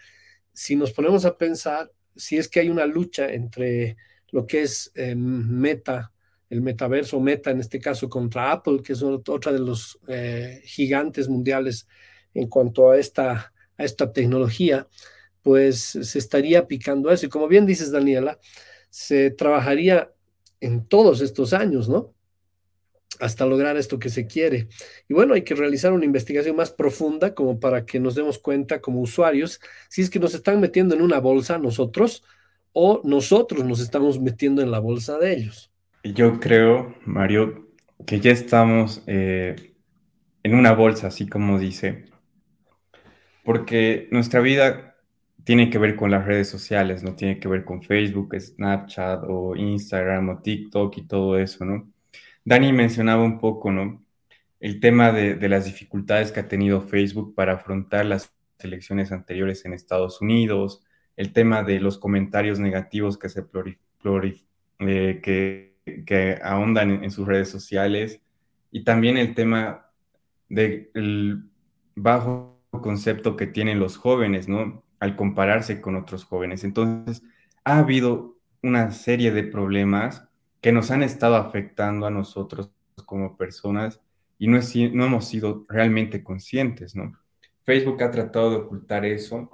si 0.54 0.76
nos 0.76 0.92
ponemos 0.92 1.26
a 1.26 1.38
pensar, 1.38 1.92
si 2.16 2.38
es 2.38 2.48
que 2.48 2.60
hay 2.60 2.70
una 2.70 2.86
lucha 2.86 3.32
entre 3.32 3.98
lo 4.32 4.46
que 4.46 4.64
es 4.64 4.92
eh, 4.96 5.16
Meta, 5.16 6.12
el 6.50 6.62
metaverso 6.62 7.20
Meta 7.20 7.52
en 7.52 7.60
este 7.60 7.80
caso 7.80 8.10
contra 8.10 8.52
Apple, 8.52 8.82
que 8.84 8.94
es 8.94 9.04
otra 9.04 9.52
de 9.52 9.60
los 9.60 10.00
gigantes 10.64 11.28
mundiales 11.28 11.88
en 12.34 12.48
cuanto 12.48 12.90
a 12.90 12.98
esta, 12.98 13.54
a 13.78 13.84
esta 13.84 14.14
tecnología, 14.14 14.88
pues 15.42 15.98
se 16.02 16.20
estaría 16.20 16.68
picando 16.68 17.12
eso. 17.12 17.26
Y 17.26 17.30
como 17.30 17.48
bien 17.48 17.66
dices, 17.66 17.92
Daniela, 17.92 18.40
se 18.90 19.30
trabajaría 19.32 20.12
en 20.62 20.86
todos 20.86 21.22
estos 21.22 21.54
años, 21.54 21.90
¿no? 21.90 22.14
Hasta 23.20 23.46
lograr 23.46 23.78
esto 23.78 24.00
que 24.00 24.10
se 24.10 24.28
quiere. 24.28 24.68
Y 25.08 25.14
bueno, 25.14 25.34
hay 25.34 25.44
que 25.44 25.56
realizar 25.56 25.94
una 25.94 26.06
investigación 26.06 26.56
más 26.56 26.72
profunda 26.72 27.34
como 27.34 27.60
para 27.60 27.86
que 27.86 28.00
nos 28.00 28.16
demos 28.16 28.38
cuenta 28.38 28.80
como 28.82 29.02
usuarios 29.02 29.60
si 29.90 30.02
es 30.02 30.10
que 30.10 30.20
nos 30.20 30.34
están 30.34 30.60
metiendo 30.60 30.96
en 30.96 31.02
una 31.02 31.20
bolsa 31.20 31.58
nosotros 31.58 32.24
o 32.74 33.02
nosotros 33.04 33.66
nos 33.66 33.80
estamos 33.80 34.20
metiendo 34.20 34.62
en 34.62 34.70
la 34.70 34.80
bolsa 34.80 35.18
de 35.18 35.34
ellos. 35.34 35.72
Yo 36.04 36.40
creo, 36.40 36.96
Mario, 37.06 37.70
que 38.06 38.20
ya 38.20 38.32
estamos 38.32 39.02
eh, 39.08 39.74
en 40.44 40.54
una 40.54 40.74
bolsa, 40.74 41.08
así 41.08 41.28
como 41.28 41.58
dice, 41.58 42.06
porque 43.44 44.08
nuestra 44.12 44.42
vida 44.42 44.87
tiene 45.48 45.70
que 45.70 45.78
ver 45.78 45.96
con 45.96 46.12
las 46.12 46.26
redes 46.26 46.50
sociales, 46.50 47.04
no 47.04 47.16
tiene 47.16 47.40
que 47.40 47.48
ver 47.48 47.64
con 47.64 47.82
Facebook, 47.82 48.36
Snapchat 48.38 49.24
o 49.30 49.56
Instagram 49.56 50.28
o 50.28 50.42
TikTok 50.42 50.98
y 50.98 51.08
todo 51.08 51.40
eso, 51.40 51.64
¿no? 51.64 51.90
Dani 52.44 52.74
mencionaba 52.74 53.24
un 53.24 53.40
poco, 53.40 53.72
¿no? 53.72 54.04
El 54.60 54.82
tema 54.82 55.14
de, 55.14 55.38
las 55.48 55.64
dificultades 55.64 56.34
que 56.34 56.42
ha 56.42 56.50
tenido 56.50 56.82
Facebook 56.82 57.34
para 57.34 57.54
afrontar 57.54 58.06
las 58.06 58.34
elecciones 58.60 59.14
anteriores 59.14 59.64
en 59.64 59.72
Estados 59.72 60.20
Unidos, 60.20 60.84
el 61.16 61.32
tema 61.32 61.64
de 61.64 61.80
los 61.80 61.98
comentarios 61.98 62.60
negativos 62.60 63.18
que 63.18 63.30
se 63.30 63.46
eh, 64.80 66.40
ahondan 66.44 67.06
en, 67.06 67.10
sus 67.10 67.26
redes 67.26 67.48
sociales 67.50 68.20
y 68.70 68.84
también 68.84 69.16
el 69.16 69.34
tema 69.34 69.92
del 70.50 71.50
bajo 71.96 72.60
concepto 72.82 73.38
que 73.38 73.48
tienen 73.48 73.80
los 73.80 73.96
jóvenes, 73.96 74.50
¿no? 74.50 74.84
Al 75.00 75.16
compararse 75.16 75.82
con 75.82 75.96
otros 75.96 76.24
jóvenes. 76.26 76.64
Entonces, 76.64 77.24
ha 77.64 77.80
habido 77.80 78.38
una 78.64 78.92
serie 78.92 79.32
de 79.32 79.44
problemas 79.44 80.28
que 80.62 80.72
nos 80.72 80.92
han 80.92 81.04
estado 81.04 81.36
afectando 81.36 82.06
a 82.06 82.12
nosotros 82.12 82.72
como 83.06 83.38
personas 83.38 84.02
y 84.40 84.48
no, 84.48 84.60
hemos 84.60 85.28
sido 85.28 85.66
realmente 85.68 86.24
conscientes. 86.24 86.94
Facebook 87.64 88.02
ha 88.04 88.12
tratado 88.12 88.52
de 88.52 88.58
ocultar 88.58 89.06
eso 89.06 89.50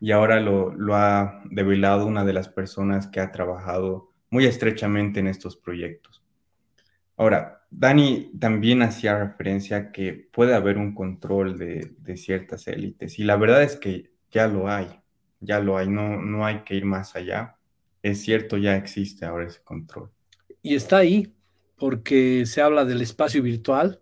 y 0.00 0.10
ahora 0.10 0.40
lo, 0.40 0.74
ha 0.94 1.42
develado 1.50 2.06
una 2.06 2.24
de 2.24 2.32
las 2.32 2.48
personas 2.48 3.06
que 3.06 3.20
ha 3.20 3.32
trabajado 3.32 4.12
muy 4.30 4.46
estrechamente 4.46 5.20
en 5.20 5.28
estos 5.28 5.56
proyectos. 5.56 6.22
Ahora, 7.16 7.62
Dani 7.70 8.32
también 8.38 8.82
hacía 8.82 9.18
referencia 9.18 9.92
que 9.92 10.28
puede 10.32 10.54
haber 10.54 10.76
un 10.76 10.94
control 10.94 11.58
de, 11.58 12.16
ciertas 12.16 12.66
élites 12.66 13.18
y 13.18 13.24
la 13.24 13.36
verdad 13.36 13.62
es 13.62 13.76
que 13.76 14.11
ya 14.32 14.48
lo 14.48 14.68
hay, 14.68 14.88
ya 15.40 15.60
lo 15.60 15.76
hay, 15.76 15.88
no, 15.88 16.20
no 16.20 16.44
hay 16.44 16.64
que 16.64 16.74
ir 16.74 16.84
más 16.84 17.14
allá. 17.14 17.58
Es 18.02 18.22
cierto, 18.22 18.56
ya 18.56 18.76
existe 18.76 19.24
ahora 19.24 19.46
ese 19.46 19.62
control. 19.62 20.10
Y 20.62 20.74
está 20.74 20.98
ahí, 20.98 21.32
porque 21.76 22.46
se 22.46 22.62
habla 22.62 22.84
del 22.84 23.02
espacio 23.02 23.42
virtual 23.42 24.00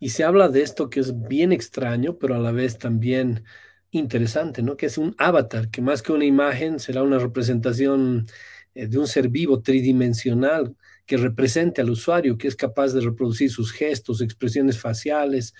y 0.00 0.10
se 0.10 0.24
habla 0.24 0.48
de 0.48 0.62
esto 0.62 0.90
que 0.90 1.00
es 1.00 1.28
bien 1.28 1.52
extraño, 1.52 2.18
pero 2.18 2.34
a 2.34 2.38
la 2.38 2.52
vez 2.52 2.78
también 2.78 3.44
interesante, 3.90 4.62
¿no? 4.62 4.76
Que 4.76 4.86
es 4.86 4.98
un 4.98 5.14
avatar, 5.18 5.70
que 5.70 5.82
más 5.82 6.02
que 6.02 6.12
una 6.12 6.24
imagen 6.24 6.78
será 6.78 7.02
una 7.02 7.18
representación 7.18 8.26
eh, 8.74 8.86
de 8.86 8.98
un 8.98 9.06
ser 9.06 9.28
vivo 9.28 9.60
tridimensional 9.60 10.76
que 11.06 11.16
represente 11.16 11.80
al 11.80 11.90
usuario, 11.90 12.38
que 12.38 12.48
es 12.48 12.56
capaz 12.56 12.92
de 12.92 13.00
reproducir 13.00 13.50
sus 13.50 13.72
gestos, 13.72 14.20
expresiones 14.20 14.78
faciales, 14.78 15.54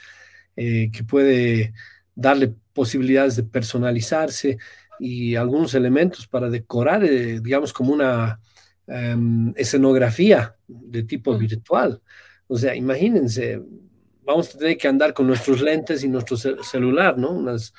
eh, 0.57 0.91
que 0.93 1.03
puede 1.05 1.75
darle 2.15 2.55
posibilidades 2.73 3.37
de 3.37 3.43
personalizarse 3.43 4.59
y 4.99 5.35
algunos 5.35 5.75
elementos 5.75 6.27
para 6.27 6.51
decorar, 6.51 7.05
eh, 7.05 7.41
digamos, 7.41 7.73
como 7.73 7.93
una 7.93 8.41
em, 8.87 9.53
escenografía 9.57 10.55
de 10.67 11.03
tipo 11.05 11.37
virtual. 11.37 12.01
O 12.47 12.59
sea, 12.59 12.75
imagínense, 12.75 13.63
vamos 14.23 14.55
a 14.55 14.59
tener 14.59 14.77
que 14.77 14.89
andar 14.89 15.15
con 15.15 15.27
nuestros 15.27 15.61
lentes 15.61 16.05
y 16.05 16.09
nuestro 16.09 16.37
celular, 16.37 17.17
¿no? 17.17 17.31
Unas, 17.31 17.73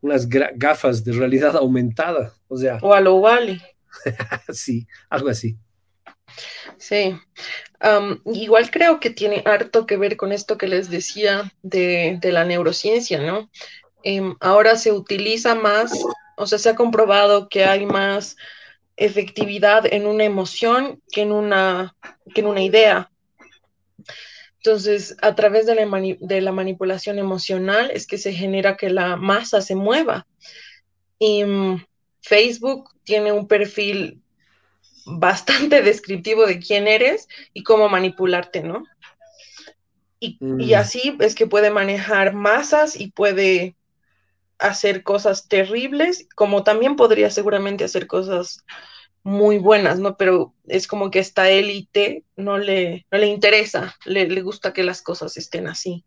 unas 0.00 0.28
gafas 0.28 1.04
de 1.04 1.12
realidad 1.12 1.56
aumentada. 1.56 2.32
O 2.48 2.56
sea. 2.56 2.78
O 2.82 2.92
a 2.94 3.00
lo 3.00 3.16
Wally. 3.16 3.60
sí, 4.52 4.86
algo 5.10 5.28
así. 5.28 5.56
Sí, 6.76 7.18
igual 8.26 8.70
creo 8.70 9.00
que 9.00 9.10
tiene 9.10 9.42
harto 9.44 9.86
que 9.86 9.96
ver 9.96 10.16
con 10.16 10.30
esto 10.30 10.56
que 10.56 10.68
les 10.68 10.90
decía 10.90 11.52
de, 11.62 12.18
de 12.20 12.32
la 12.32 12.44
neurociencia, 12.44 13.20
¿no? 13.20 13.50
Em, 14.02 14.36
ahora 14.40 14.76
se 14.76 14.92
utiliza 14.92 15.54
más, 15.54 15.92
o 16.36 16.46
sea, 16.46 16.58
se 16.58 16.70
ha 16.70 16.76
comprobado 16.76 17.48
que 17.48 17.64
hay 17.64 17.84
más 17.86 18.36
efectividad 18.96 19.92
en 19.92 20.06
una 20.06 20.24
emoción 20.24 21.00
que 21.12 21.22
en 21.22 21.32
una, 21.32 21.94
que 22.34 22.40
en 22.40 22.46
una 22.46 22.62
idea. 22.62 23.10
Entonces, 24.58 25.16
a 25.22 25.34
través 25.34 25.66
de 25.66 25.74
la, 25.74 25.86
de 26.20 26.40
la 26.40 26.52
manipulación 26.52 27.18
emocional 27.18 27.90
es 27.92 28.06
que 28.06 28.18
se 28.18 28.32
genera 28.32 28.76
que 28.76 28.90
la 28.90 29.16
masa 29.16 29.60
se 29.60 29.74
mueva. 29.74 30.26
Y 31.18 31.44
mm, 31.44 31.84
Facebook 32.22 32.90
tiene 33.04 33.32
un 33.32 33.46
perfil 33.46 34.20
bastante 35.06 35.82
descriptivo 35.82 36.46
de 36.46 36.58
quién 36.58 36.88
eres 36.88 37.28
y 37.52 37.62
cómo 37.62 37.88
manipularte, 37.88 38.62
¿no? 38.62 38.84
Y, 40.20 40.36
y, 40.40 40.74
mm. 40.74 40.74
así 40.74 41.16
es 41.20 41.36
que 41.36 41.46
puede 41.46 41.70
manejar 41.70 42.34
masas 42.34 43.00
y 43.00 43.12
puede 43.12 43.76
hacer 44.58 45.02
cosas 45.02 45.48
terribles, 45.48 46.28
como 46.34 46.64
también 46.64 46.96
podría 46.96 47.30
seguramente 47.30 47.84
hacer 47.84 48.06
cosas 48.06 48.64
muy 49.22 49.58
buenas, 49.58 49.98
¿no? 49.98 50.16
Pero 50.16 50.54
es 50.66 50.86
como 50.86 51.10
que 51.10 51.18
esta 51.18 51.50
élite 51.50 52.24
no 52.36 52.58
le, 52.58 53.06
no 53.10 53.18
le 53.18 53.26
interesa, 53.26 53.94
le, 54.04 54.40
gusta 54.42 54.72
que 54.72 54.82
las 54.82 55.02
cosas 55.02 55.36
estén 55.36 55.66
así. 55.66 56.04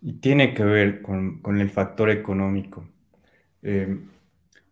Y 0.00 0.14
tiene 0.14 0.54
que 0.54 0.64
ver 0.64 1.02
con, 1.02 1.60
el 1.60 1.70
factor 1.70 2.10
económico. 2.10 2.88
Eh, 3.62 3.98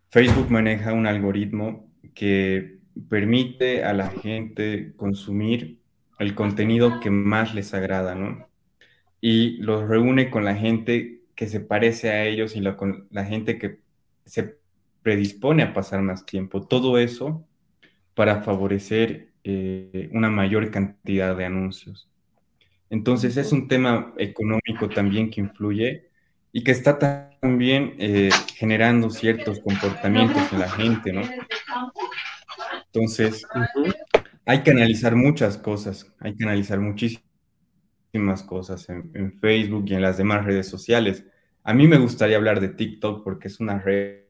Facebook 0.09 0.49
maneja 0.49 0.93
un 0.93 1.05
algoritmo 1.05 1.87
que 2.15 2.77
permite 3.09 3.83
a 3.83 3.93
la 3.93 4.09
gente 4.09 4.93
consumir 4.95 5.79
el 6.19 6.33
contenido 6.33 6.99
que 6.99 7.11
más 7.11 7.53
les 7.53 7.73
agrada, 7.73 8.15
¿no? 8.15 8.47
Y 9.21 9.57
los 9.57 9.87
reúne 9.87 10.29
con 10.29 10.45
la 10.45 10.55
gente 10.55 11.16
que 11.37 11.47
se 11.47 11.59
parece 11.59 12.09
a 12.09 12.25
ellos 12.25 12.55
y 12.55 12.63
con 12.75 13.07
la 13.11 13.23
gente 13.23 13.59
que 13.59 13.79
se 14.25 14.57
predispone 15.03 15.61
a 15.61 15.73
pasar 15.73 16.01
más 16.01 16.25
tiempo. 16.25 16.65
Todo 16.65 16.97
eso 16.97 17.47
para 18.15 18.41
favorecer 18.41 19.29
eh, 19.43 20.09
una 20.13 20.31
mayor 20.31 20.71
cantidad 20.71 21.37
de 21.37 21.45
anuncios. 21.45 22.09
Entonces 22.89 23.37
es 23.37 23.51
un 23.51 23.67
tema 23.67 24.13
económico 24.17 24.89
también 24.89 25.29
que 25.29 25.41
influye 25.41 26.09
y 26.51 26.63
que 26.63 26.71
está 26.71 26.97
también 26.97 27.93
eh, 27.99 28.31
generando 28.55 29.11
ciertos 29.11 29.59
comportamientos 29.59 30.51
en 30.51 30.59
la 30.59 30.69
gente, 30.71 31.13
¿no? 31.13 31.21
Entonces, 32.87 33.45
hay 34.43 34.63
que 34.63 34.71
analizar 34.71 35.15
muchas 35.15 35.55
cosas, 35.57 36.11
hay 36.19 36.35
que 36.35 36.45
analizar 36.45 36.79
muchísimas 36.79 37.26
cosas 38.45 38.89
en, 38.89 39.39
Facebook 39.39 39.85
y 39.87 39.93
en 39.93 40.01
las 40.01 40.17
demás 40.17 40.45
redes 40.45 40.67
sociales. 40.67 41.23
A 41.63 41.73
mí 41.73 41.87
me 41.87 41.97
gustaría 41.97 42.37
hablar 42.37 42.59
de 42.59 42.69
TikTok 42.69 43.23
porque 43.23 43.47
es 43.47 43.59
una 43.59 43.79
red, 43.79 44.21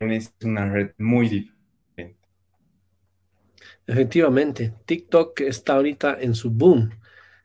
es 0.00 0.32
una 0.42 0.70
red 0.70 0.92
muy 0.98 1.28
diferente. 1.28 2.18
Efectivamente, 3.86 4.74
TikTok 4.84 5.40
está 5.40 5.74
ahorita 5.74 6.18
en 6.20 6.34
su 6.34 6.50
boom 6.50 6.90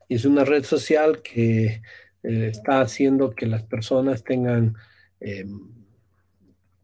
y 0.08 0.16
es 0.16 0.26
una 0.26 0.44
red 0.44 0.64
social 0.64 1.22
que 1.22 1.82
eh, 2.24 2.48
está 2.48 2.82
haciendo 2.82 3.32
que 3.32 3.46
las 3.46 3.64
personas 3.64 4.24
tengan 4.24 4.76
em, 5.20 5.72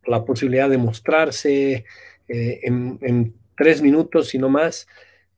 la 0.06 0.26
posibilidad 0.26 0.70
de 0.70 0.78
mostrarse 0.78 1.86
eh, 2.28 2.60
en 2.64 3.34
tres 3.60 3.82
minutos, 3.82 4.34
y 4.34 4.38
no 4.38 4.48
más, 4.48 4.88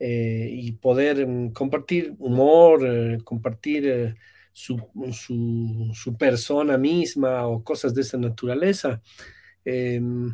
eh, 0.04 0.50
y 0.52 0.72
poder 0.72 1.28
mm, 1.28 1.52
compartir 1.54 2.16
humor, 2.18 2.82
eh, 2.84 3.20
compartir 3.24 3.88
eh, 3.88 4.16
su, 4.52 4.80
su, 5.94 6.18
persona 6.18 6.76
misma 6.76 7.46
o 7.46 7.64
cosas 7.64 7.94
de 7.94 8.02
esa 8.02 8.18
naturaleza, 8.18 9.00
em, 9.64 10.34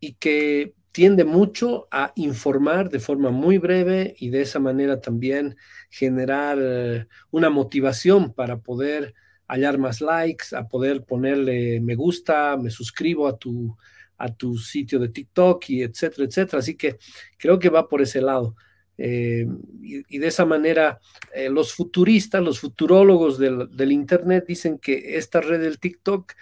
y 0.00 0.14
que 0.14 0.74
tiende 0.90 1.24
mucho 1.24 1.86
a 1.92 2.12
informar 2.16 2.90
de 2.90 2.98
forma 2.98 3.30
muy 3.30 3.58
breve 3.58 4.16
y 4.18 4.30
de 4.30 4.42
esa 4.42 4.58
manera 4.58 5.00
también 5.00 5.56
generar 5.88 7.06
una 7.30 7.48
motivación 7.50 8.32
para 8.34 8.58
poder 8.58 9.14
hallar 9.46 9.78
más 9.78 10.00
likes, 10.00 10.46
a 10.56 10.66
poder 10.66 11.04
ponerle 11.04 11.80
me 11.80 11.94
gusta, 11.94 12.56
me 12.56 12.70
suscribo 12.70 13.28
a 13.28 13.38
tu, 13.38 13.76
a 14.18 14.34
tu 14.34 14.58
sitio 14.58 14.98
de 14.98 15.10
TikTok 15.10 15.70
y 15.70 15.82
etcétera, 15.82 16.24
etcétera. 16.26 16.58
Así 16.58 16.76
que 16.76 16.98
creo 17.38 17.58
que 17.60 17.68
va 17.68 17.88
por 17.88 18.02
ese 18.02 18.20
lado. 18.20 18.56
Eh, 18.98 19.46
y, 19.82 20.18
de 20.18 20.26
esa 20.26 20.44
manera, 20.44 21.00
eh, 21.34 21.48
los 21.48 21.74
futuristas, 21.74 22.42
los 22.42 22.60
futurólogos 22.60 23.38
del, 23.38 23.92
Internet 23.92 24.46
dicen 24.46 24.78
que 24.78 25.16
esta 25.16 25.40
red 25.40 25.60
del 25.60 25.78
TikTok 25.78 26.32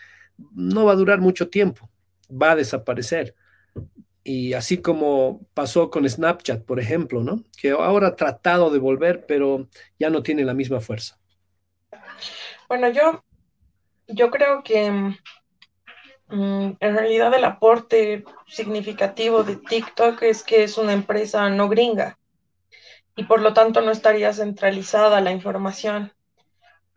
no 0.54 0.84
va 0.84 0.92
a 0.92 0.96
durar 0.96 1.20
mucho 1.20 1.48
tiempo, 1.48 1.90
va 2.30 2.52
a 2.52 2.56
desaparecer. 2.56 3.34
Y 4.22 4.54
así 4.54 4.78
como 4.78 5.46
pasó 5.52 5.90
con 5.90 6.08
Snapchat, 6.08 6.64
por 6.64 6.80
ejemplo, 6.80 7.22
¿no? 7.22 7.44
Que 7.60 7.70
ahora 7.70 8.08
ha 8.08 8.16
tratado 8.16 8.70
de 8.70 8.78
volver, 8.78 9.26
pero 9.26 9.68
ya 9.98 10.08
no 10.08 10.22
tiene 10.22 10.44
la 10.44 10.54
misma 10.54 10.80
fuerza. 10.80 11.18
Bueno, 12.68 12.88
yo, 12.88 13.22
yo 14.08 14.30
creo 14.30 14.62
que 14.62 15.14
Mm, 16.28 16.72
en 16.80 16.96
realidad 16.96 17.34
el 17.34 17.44
aporte 17.44 18.24
significativo 18.46 19.44
de 19.44 19.56
TikTok 19.56 20.22
es 20.22 20.42
que 20.42 20.64
es 20.64 20.78
una 20.78 20.92
empresa 20.92 21.50
no 21.50 21.68
gringa 21.68 22.18
y 23.16 23.24
por 23.24 23.40
lo 23.40 23.54
tanto 23.54 23.80
no 23.80 23.90
estaría 23.90 24.32
centralizada 24.32 25.20
la 25.20 25.32
información, 25.32 26.12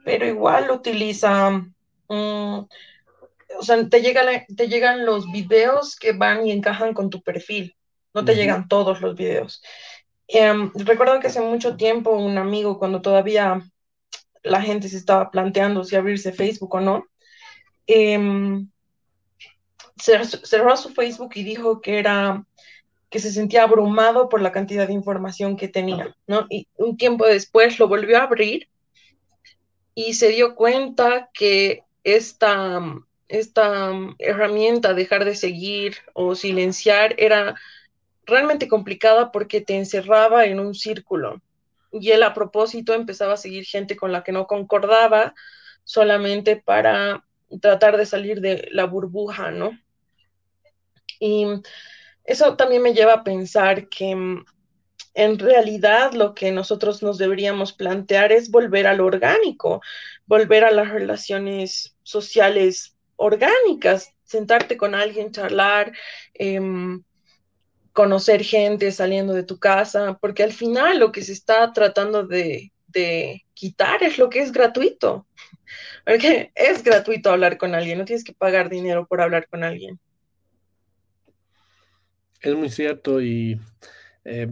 pero 0.03 0.25
igual 0.25 0.71
utiliza, 0.71 1.51
mm, 2.07 2.59
o 3.59 3.61
sea, 3.61 3.87
te, 3.89 4.01
llega 4.01 4.23
te 4.55 4.67
llegan 4.67 5.05
los 5.05 5.31
videos 5.31 5.95
que 5.95 6.13
van 6.13 6.47
y 6.47 6.51
encajan 6.51 6.93
con 6.93 7.09
tu 7.09 7.21
perfil, 7.21 7.75
no 8.13 8.25
te 8.25 8.35
llegan 8.35 8.67
todos 8.67 9.01
los 9.01 9.15
videos. 9.15 9.61
Em, 10.27 10.71
recuerdo 10.75 11.19
que 11.19 11.27
hace 11.27 11.41
mucho 11.41 11.77
tiempo 11.77 12.11
un 12.11 12.37
amigo, 12.37 12.79
cuando 12.79 13.01
todavía 13.01 13.61
la 14.43 14.61
gente 14.61 14.89
se 14.89 14.97
estaba 14.97 15.31
planteando 15.31 15.83
si 15.83 15.95
abrirse 15.95 16.33
Facebook 16.33 16.75
o 16.75 16.81
no, 16.81 17.05
em, 17.85 18.69
cerró 19.97 20.77
su 20.77 20.89
Facebook 20.89 21.31
y 21.35 21.43
dijo 21.43 21.81
que 21.81 21.99
era 21.99 22.45
que 23.09 23.19
se 23.19 23.31
sentía 23.31 23.63
abrumado 23.63 24.29
por 24.29 24.41
la 24.41 24.51
cantidad 24.51 24.87
de 24.87 24.93
información 24.93 25.55
que 25.55 25.67
tenía, 25.67 26.15
¿no? 26.27 26.45
Y 26.49 26.67
un 26.75 26.97
tiempo 26.97 27.25
después 27.25 27.79
lo 27.79 27.87
volvió 27.87 28.17
a 28.17 28.23
abrir 28.23 28.67
y 29.95 30.13
se 30.13 30.29
dio 30.29 30.55
cuenta 30.55 31.29
que 31.33 31.83
esta, 32.03 32.81
esta 33.27 33.91
herramienta, 34.19 34.93
dejar 34.93 35.25
de 35.25 35.35
seguir 35.35 35.97
o 36.13 36.35
silenciar, 36.35 37.15
era 37.17 37.55
realmente 38.25 38.67
complicada 38.67 39.31
porque 39.31 39.61
te 39.61 39.75
encerraba 39.75 40.45
en 40.45 40.59
un 40.59 40.75
círculo. 40.75 41.41
Y 41.91 42.11
él 42.11 42.23
a 42.23 42.33
propósito 42.33 42.93
empezaba 42.93 43.33
a 43.33 43.37
seguir 43.37 43.65
gente 43.65 43.95
con 43.95 44.11
la 44.11 44.23
que 44.23 44.33
no 44.33 44.45
concordaba 44.47 45.33
solamente 45.85 46.57
para 46.57 47.23
tratar 47.61 47.95
de 47.95 48.05
salir 48.05 48.41
de 48.41 48.67
la 48.71 48.85
burbuja, 48.85 49.51
¿no? 49.51 49.71
Y 51.19 51.45
eso 52.27 52.57
también 52.57 52.83
me 52.83 52.93
lleva 52.93 53.13
a 53.13 53.23
pensar 53.23 53.87
que 53.87 54.15
mm, 54.15 54.45
en 55.15 55.39
realidad 55.39 56.11
lo 56.11 56.35
que 56.35 56.51
nosotros 56.51 57.01
nos 57.01 57.17
deberíamos 57.17 57.73
plantear 57.73 58.31
es 58.31 58.51
volver 58.51 58.85
a 58.85 58.93
lo 58.93 59.05
orgánico, 59.05 59.81
volver 60.27 60.65
a 60.65 60.71
las 60.71 60.89
relaciones 60.89 61.95
sociales 62.03 62.95
orgánicas, 63.15 64.13
sentarte 64.25 64.77
con 64.77 64.93
alguien, 64.93 65.31
charlar, 65.31 65.93
em, 66.33 67.01
conocer 67.93 68.43
gente 68.43 68.91
saliendo 68.91 69.33
de 69.33 69.43
tu 69.43 69.57
casa, 69.57 70.17
porque 70.21 70.43
al 70.43 70.53
final 70.53 70.99
lo 70.99 71.11
que 71.11 71.23
se 71.23 71.31
está 71.31 71.71
tratando 71.73 72.27
de, 72.27 72.71
de 72.87 73.45
quitar 73.53 74.03
es 74.03 74.17
lo 74.17 74.29
que 74.29 74.41
es 74.41 74.51
gratuito, 74.51 75.25
porque 76.05 76.51
es 76.55 76.83
gratuito 76.83 77.31
hablar 77.31 77.57
con 77.57 77.73
alguien, 77.73 77.97
no 77.97 78.05
tienes 78.05 78.25
que 78.25 78.33
pagar 78.33 78.69
dinero 78.69 79.07
por 79.07 79.21
hablar 79.21 79.47
con 79.47 79.63
alguien. 79.63 79.97
Es 82.41 82.55
muy 82.55 82.69
cierto 82.69 83.21
y 83.21 83.59
eh, 84.23 84.47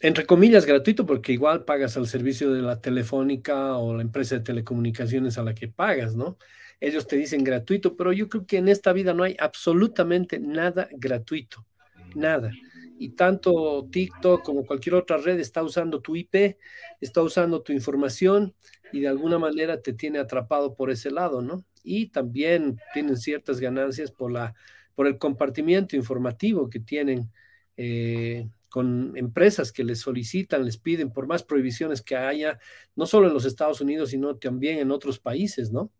entre 0.00 0.24
comillas 0.24 0.66
gratuito 0.66 1.04
porque 1.04 1.32
igual 1.32 1.64
pagas 1.64 1.96
al 1.96 2.06
servicio 2.06 2.52
de 2.52 2.62
la 2.62 2.80
telefónica 2.80 3.76
o 3.76 3.94
la 3.94 4.02
empresa 4.02 4.36
de 4.36 4.40
telecomunicaciones 4.42 5.36
a 5.36 5.42
la 5.42 5.54
que 5.54 5.68
pagas, 5.68 6.16
¿no? 6.16 6.38
Ellos 6.80 7.06
te 7.06 7.16
dicen 7.16 7.44
gratuito, 7.44 7.94
pero 7.96 8.12
yo 8.12 8.28
creo 8.28 8.46
que 8.46 8.56
en 8.56 8.68
esta 8.68 8.94
vida 8.94 9.12
no 9.12 9.22
hay 9.22 9.36
absolutamente 9.38 10.38
nada 10.40 10.88
gratuito, 10.92 11.66
nada. 12.14 12.50
Y 12.98 13.10
tanto 13.10 13.86
TikTok 13.90 14.42
como 14.42 14.64
cualquier 14.64 14.94
otra 14.94 15.18
red 15.18 15.38
está 15.38 15.62
usando 15.62 16.00
tu 16.00 16.16
IP, 16.16 16.56
está 17.00 17.22
usando 17.22 17.60
tu 17.62 17.72
información 17.72 18.54
y 18.92 19.00
de 19.00 19.08
alguna 19.08 19.38
manera 19.38 19.82
te 19.82 19.92
tiene 19.92 20.18
atrapado 20.18 20.74
por 20.74 20.90
ese 20.90 21.10
lado, 21.10 21.42
¿no? 21.42 21.64
Y 21.82 22.06
también 22.08 22.78
tienen 22.94 23.18
ciertas 23.18 23.60
ganancias 23.60 24.10
por 24.10 24.32
la 24.32 24.54
por 24.94 25.06
el 25.06 25.18
compartimiento 25.18 25.96
informativo 25.96 26.68
que 26.68 26.80
tienen 26.80 27.30
eh, 27.76 28.48
con 28.68 29.16
empresas 29.16 29.72
que 29.72 29.84
les 29.84 30.00
solicitan, 30.00 30.64
les 30.64 30.78
piden 30.78 31.12
por 31.12 31.26
más 31.26 31.42
prohibiciones 31.42 32.02
que 32.02 32.16
haya, 32.16 32.58
no 32.94 33.06
solo 33.06 33.26
en 33.26 33.34
los 33.34 33.44
Estados 33.44 33.80
Unidos, 33.80 34.10
sino 34.10 34.36
también 34.36 34.78
en 34.78 34.90
otros 34.90 35.18
países, 35.18 35.72
¿no? 35.72 35.90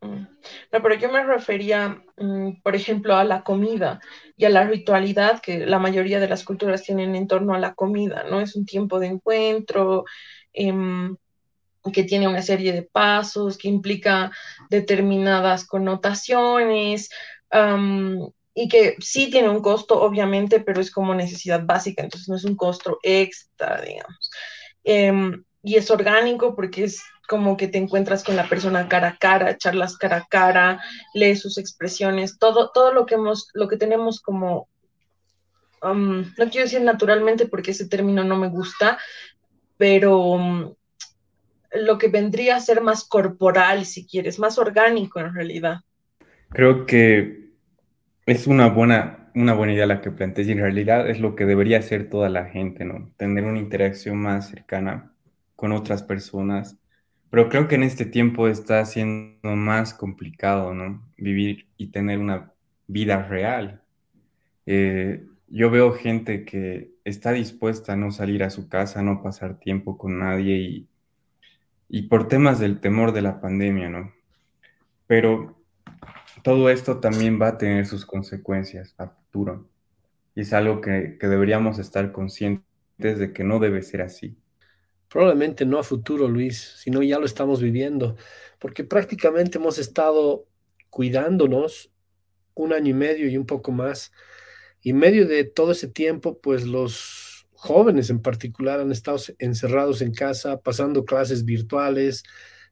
Mm. 0.00 0.26
No, 0.72 0.82
pero 0.82 0.94
yo 0.94 1.12
me 1.12 1.22
refería, 1.24 2.02
mm, 2.16 2.62
por 2.62 2.74
ejemplo, 2.74 3.16
a 3.16 3.24
la 3.24 3.42
comida 3.42 4.00
y 4.36 4.46
a 4.46 4.50
la 4.50 4.64
ritualidad 4.64 5.40
que 5.40 5.66
la 5.66 5.78
mayoría 5.78 6.20
de 6.20 6.28
las 6.28 6.44
culturas 6.44 6.82
tienen 6.82 7.14
en 7.14 7.26
torno 7.28 7.54
a 7.54 7.58
la 7.58 7.74
comida, 7.74 8.24
¿no? 8.28 8.40
Es 8.40 8.56
un 8.56 8.64
tiempo 8.66 8.98
de 8.98 9.06
encuentro, 9.08 10.04
em, 10.52 11.16
que 11.92 12.04
tiene 12.04 12.28
una 12.28 12.42
serie 12.42 12.72
de 12.72 12.82
pasos, 12.82 13.56
que 13.56 13.68
implica 13.68 14.30
determinadas 14.70 15.66
connotaciones, 15.66 17.10
y 18.54 18.68
que 18.68 18.96
sí 19.00 19.30
tiene 19.30 19.48
un 19.48 19.62
costo, 19.62 20.00
obviamente, 20.00 20.60
pero 20.60 20.80
es 20.80 20.90
como 20.90 21.14
necesidad 21.14 21.64
básica, 21.64 22.02
entonces 22.02 22.28
no 22.28 22.36
es 22.36 22.44
un 22.44 22.56
costo 22.56 22.98
extra, 23.02 23.80
digamos. 23.80 24.30
Em, 24.84 25.44
y 25.62 25.76
es 25.76 25.90
orgánico 25.90 26.54
porque 26.54 26.84
es 26.84 27.02
como 27.28 27.56
que 27.56 27.68
te 27.68 27.78
encuentras 27.78 28.24
con 28.24 28.34
la 28.34 28.48
persona 28.48 28.88
cara 28.88 29.08
a 29.08 29.16
cara, 29.16 29.56
charlas 29.56 29.96
cara 29.96 30.16
a 30.16 30.26
cara, 30.26 30.80
lees 31.14 31.40
sus 31.40 31.58
expresiones, 31.58 32.38
todo, 32.38 32.70
todo 32.72 32.92
lo 32.92 33.06
que 33.06 33.14
hemos, 33.14 33.48
lo 33.54 33.68
que 33.68 33.76
tenemos 33.76 34.20
como, 34.20 34.68
no 35.82 36.50
quiero 36.50 36.64
decir 36.64 36.80
naturalmente 36.80 37.46
porque 37.46 37.70
ese 37.70 37.88
término 37.88 38.24
no 38.24 38.36
me 38.36 38.48
gusta, 38.48 38.98
pero 39.76 40.76
lo 41.72 41.98
que 41.98 42.08
vendría 42.08 42.56
a 42.56 42.60
ser 42.60 42.80
más 42.80 43.04
corporal, 43.04 43.86
si 43.86 44.06
quieres, 44.06 44.38
más 44.38 44.58
orgánico 44.58 45.20
en 45.20 45.32
realidad. 45.32 45.80
Creo 46.50 46.86
que 46.86 47.50
es 48.26 48.46
una 48.46 48.68
buena 48.68 49.20
una, 49.34 49.54
buena 49.54 49.72
idea 49.72 49.86
la 49.86 50.00
que 50.00 50.10
planteé 50.10 50.44
y 50.44 50.52
en 50.52 50.58
realidad 50.58 51.08
es 51.08 51.20
lo 51.20 51.36
que 51.36 51.46
debería 51.46 51.78
hacer 51.78 52.08
toda 52.08 52.28
la 52.28 52.46
gente, 52.46 52.84
¿no? 52.84 53.10
Tener 53.16 53.44
una 53.44 53.58
interacción 53.58 54.16
más 54.18 54.48
cercana 54.48 55.12
con 55.56 55.72
otras 55.72 56.02
personas. 56.02 56.78
Pero 57.30 57.48
creo 57.48 57.68
que 57.68 57.76
en 57.76 57.84
este 57.84 58.04
tiempo 58.04 58.48
está 58.48 58.84
siendo 58.84 59.56
más 59.56 59.94
complicado, 59.94 60.74
¿no? 60.74 61.02
Vivir 61.16 61.68
y 61.76 61.88
tener 61.88 62.18
una 62.18 62.52
vida 62.86 63.22
real. 63.22 63.82
Eh, 64.66 65.24
yo 65.48 65.70
veo 65.70 65.92
gente 65.92 66.44
que 66.44 66.90
está 67.04 67.32
dispuesta 67.32 67.92
a 67.92 67.96
no 67.96 68.10
salir 68.10 68.42
a 68.42 68.50
su 68.50 68.68
casa, 68.68 69.02
no 69.02 69.22
pasar 69.22 69.58
tiempo 69.58 69.96
con 69.98 70.18
nadie 70.18 70.56
y, 70.56 70.88
y 71.88 72.02
por 72.02 72.28
temas 72.28 72.58
del 72.58 72.80
temor 72.80 73.12
de 73.12 73.22
la 73.22 73.40
pandemia, 73.40 73.88
¿no? 73.88 74.12
Pero 75.06 75.56
todo 76.42 76.70
esto 76.70 77.00
también 77.00 77.40
va 77.40 77.48
a 77.48 77.58
tener 77.58 77.86
sus 77.86 78.06
consecuencias 78.06 78.94
a 78.98 79.08
futuro. 79.08 79.68
Y 80.34 80.42
es 80.42 80.52
algo 80.52 80.80
que, 80.80 81.18
que 81.20 81.26
deberíamos 81.26 81.78
estar 81.78 82.12
conscientes 82.12 82.64
de 82.98 83.32
que 83.32 83.44
no 83.44 83.58
debe 83.58 83.82
ser 83.82 84.02
así. 84.02 84.36
Probablemente 85.08 85.66
no 85.66 85.78
a 85.78 85.82
futuro, 85.82 86.28
Luis, 86.28 86.74
sino 86.78 87.02
ya 87.02 87.18
lo 87.18 87.26
estamos 87.26 87.60
viviendo, 87.60 88.16
porque 88.60 88.84
prácticamente 88.84 89.58
hemos 89.58 89.78
estado 89.78 90.46
cuidándonos 90.88 91.90
un 92.54 92.72
año 92.72 92.90
y 92.90 92.94
medio 92.94 93.28
y 93.28 93.36
un 93.36 93.46
poco 93.46 93.72
más. 93.72 94.12
Y 94.82 94.90
en 94.90 94.98
medio 94.98 95.26
de 95.26 95.44
todo 95.44 95.72
ese 95.72 95.88
tiempo, 95.88 96.40
pues 96.40 96.64
los 96.64 97.48
jóvenes 97.52 98.08
en 98.10 98.22
particular 98.22 98.80
han 98.80 98.92
estado 98.92 99.18
encerrados 99.38 100.00
en 100.00 100.12
casa, 100.12 100.60
pasando 100.60 101.04
clases 101.04 101.44
virtuales, 101.44 102.22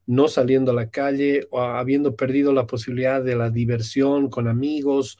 no 0.09 0.27
saliendo 0.27 0.71
a 0.71 0.75
la 0.75 0.89
calle 0.89 1.47
o 1.51 1.61
habiendo 1.61 2.17
perdido 2.17 2.55
la 2.55 2.67
posibilidad 2.67 3.23
de 3.23 3.37
la 3.37 3.51
diversión 3.51 4.31
con 4.31 4.49
amigos. 4.49 5.19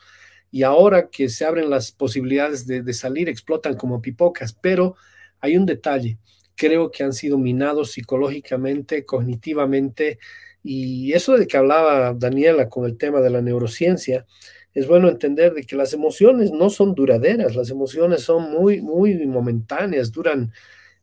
Y 0.51 0.63
ahora 0.63 1.11
que 1.11 1.29
se 1.29 1.45
abren 1.45 1.69
las 1.69 1.93
posibilidades 1.93 2.67
de, 2.67 2.93
salir, 2.95 3.29
explotan 3.29 3.77
como 3.77 4.01
pipocas. 4.01 4.55
Pero 4.55 4.97
hay 5.41 5.59
un 5.59 5.67
detalle, 5.67 6.17
creo 6.55 6.91
que 6.91 7.05
han 7.05 7.13
sido 7.13 7.37
minados 7.37 7.93
psicológicamente, 7.93 9.05
cognitivamente. 9.05 10.19
Y 10.63 11.13
eso 11.13 11.37
de 11.37 11.47
que 11.47 11.59
hablaba 11.59 12.15
Daniela 12.15 12.71
con 12.71 12.87
el 12.87 12.97
tema 12.97 13.21
de 13.21 13.29
la 13.29 13.43
neurociencia, 13.43 14.25
es 14.73 14.87
bueno 14.87 15.11
entender 15.11 15.53
de 15.53 15.65
que 15.65 15.77
las 15.77 15.93
emociones 15.93 16.51
no 16.51 16.71
son 16.71 16.95
duraderas, 16.95 17.55
las 17.55 17.69
emociones 17.69 18.23
son 18.23 18.51
muy, 18.51 18.81
muy 18.81 19.27
momentáneas, 19.27 20.13
duran 20.13 20.51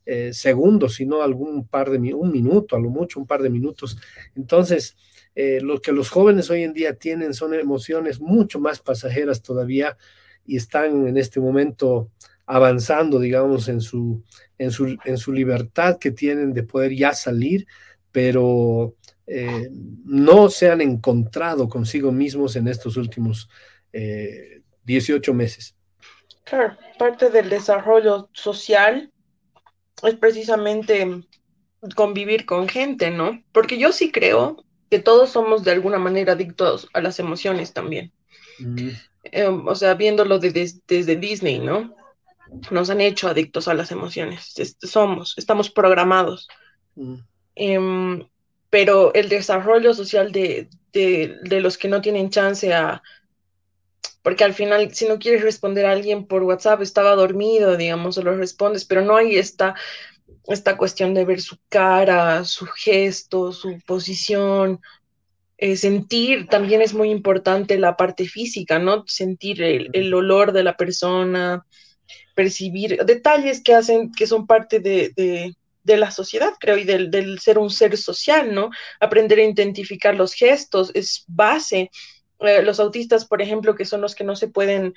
eh, 0.07 0.33
segundos, 0.33 0.93
sino 0.95 1.23
algún 1.23 1.67
par 1.67 1.89
de 1.89 2.13
un 2.13 2.31
minuto, 2.31 2.75
a 2.75 2.79
lo 2.79 2.91
mucho 2.91 3.19
un 3.19 3.25
par 3.25 3.41
de 3.41 3.49
minutos. 3.49 3.97
Entonces, 4.35 4.95
eh, 5.33 5.59
lo 5.61 5.81
que 5.81 5.91
los 5.91 6.09
jóvenes 6.09 6.49
hoy 6.51 6.61
en 6.61 6.73
día 6.73 6.95
tienen 6.95 7.33
son 7.33 7.55
emociones 7.55 8.19
mucho 8.19 8.59
más 8.59 8.79
pasajeras 8.79 9.41
todavía 9.41 9.97
y 10.45 10.57
están 10.57 11.07
en 11.07 11.17
este 11.17 11.39
momento 11.39 12.11
avanzando, 12.45 13.19
digamos, 13.19 13.67
en 13.67 13.81
su, 13.81 14.23
en 14.59 14.69
su, 14.69 14.95
en 15.05 15.17
su 15.17 15.33
libertad 15.33 15.97
que 15.97 16.11
tienen 16.11 16.53
de 16.53 16.61
poder 16.61 16.93
ya 16.93 17.13
salir, 17.13 17.65
pero 18.11 18.93
eh, 19.25 19.69
no 19.71 20.49
se 20.49 20.69
han 20.69 20.81
encontrado 20.81 21.67
consigo 21.67 22.11
mismos 22.11 22.55
en 22.55 22.67
estos 22.67 22.95
últimos 22.95 23.49
18 24.83 25.33
meses. 25.33 25.75
Claro, 26.43 26.77
parte 26.99 27.29
del 27.31 27.49
desarrollo 27.49 28.29
social 28.33 29.09
es 30.07 30.15
precisamente 30.15 31.23
convivir 31.95 32.45
con 32.45 32.67
gente, 32.67 33.11
¿no? 33.11 33.43
Porque 33.51 33.77
yo 33.77 33.91
sí 33.91 34.11
creo 34.11 34.63
que 34.89 34.99
todos 34.99 35.29
somos 35.29 35.63
de 35.63 35.71
alguna 35.71 35.99
manera 35.99 36.33
adictos 36.33 36.89
a 36.93 37.01
las 37.01 37.19
emociones 37.19 37.73
también. 37.73 38.11
Mm. 38.59 38.89
Em, 39.23 39.67
o 39.67 39.75
sea, 39.75 39.93
viéndolo 39.95 40.39
desde 40.39 41.15
Disney, 41.15 41.59
¿no? 41.59 41.95
Nos 42.71 42.89
han 42.89 43.01
hecho 43.01 43.27
adictos 43.27 43.67
a 43.67 43.73
las 43.73 43.91
emociones. 43.91 44.53
somos, 44.81 45.33
estamos 45.37 45.69
programados. 45.69 46.47
Mm. 46.95 47.15
Em, 47.55 48.27
pero 48.69 49.13
el 49.13 49.29
desarrollo 49.29 49.93
social 49.93 50.31
de, 50.31 50.69
de, 50.91 51.59
los 51.61 51.77
que 51.77 51.87
no 51.87 52.01
tienen 52.01 52.29
chance 52.29 52.73
a, 52.73 53.01
porque 54.25 54.43
al 54.43 54.55
final, 54.55 54.91
si 54.91 55.07
no 55.07 55.19
quieres 55.19 55.43
responder 55.43 55.85
a 55.85 55.91
alguien 55.91 56.25
por 56.25 56.41
WhatsApp, 56.41 56.81
estaba 56.81 57.13
dormido, 57.13 57.77
digamos, 57.77 58.17
o 58.17 58.23
lo 58.23 58.35
respondes, 58.35 58.83
pero 58.83 59.03
no 59.03 59.15
hay 59.15 59.35
esta, 59.35 59.75
esta 60.47 60.77
cuestión 60.77 61.13
de 61.13 61.25
ver 61.25 61.41
su 61.41 61.57
cara, 61.69 62.43
su 62.43 62.65
gesto, 62.65 63.51
su 63.51 63.79
posición. 63.85 64.81
Eh, 65.59 65.77
sentir 65.77 66.47
también 66.47 66.81
es 66.81 66.95
muy 66.95 67.11
importante 67.11 67.77
la 67.77 67.95
parte 67.97 68.25
física, 68.25 68.79
¿no? 68.79 69.03
Sentir 69.05 69.61
el, 69.61 70.11
olor 70.11 70.53
de 70.53 70.63
la 70.63 70.75
persona, 70.75 71.63
percibir 72.33 72.97
detalles 73.05 73.61
que 73.61 73.75
hacen, 73.75 74.11
que 74.11 74.25
son 74.25 74.47
parte 74.47 74.79
de, 74.79 75.53
de, 75.83 75.97
la 75.97 76.09
sociedad, 76.09 76.53
creo, 76.59 76.79
y 76.79 76.83
del, 76.83 77.11
del, 77.11 77.37
ser 77.37 77.59
un 77.59 77.69
ser 77.69 77.95
social, 77.95 78.55
¿no? 78.55 78.71
Aprender 78.99 79.37
a 79.37 79.43
identificar 79.43 80.15
los 80.15 80.33
gestos 80.33 80.89
es 80.95 81.25
base 81.27 81.91
eh, 82.39 82.63
los 82.63 82.79
autistas, 82.79 83.25
por 83.25 83.41
ejemplo, 83.41 83.75
que 83.75 83.85
son 83.85 84.01
los 84.01 84.13
que 84.13 84.23
no 84.23 84.35
se 84.35 84.47
pueden 84.47 84.93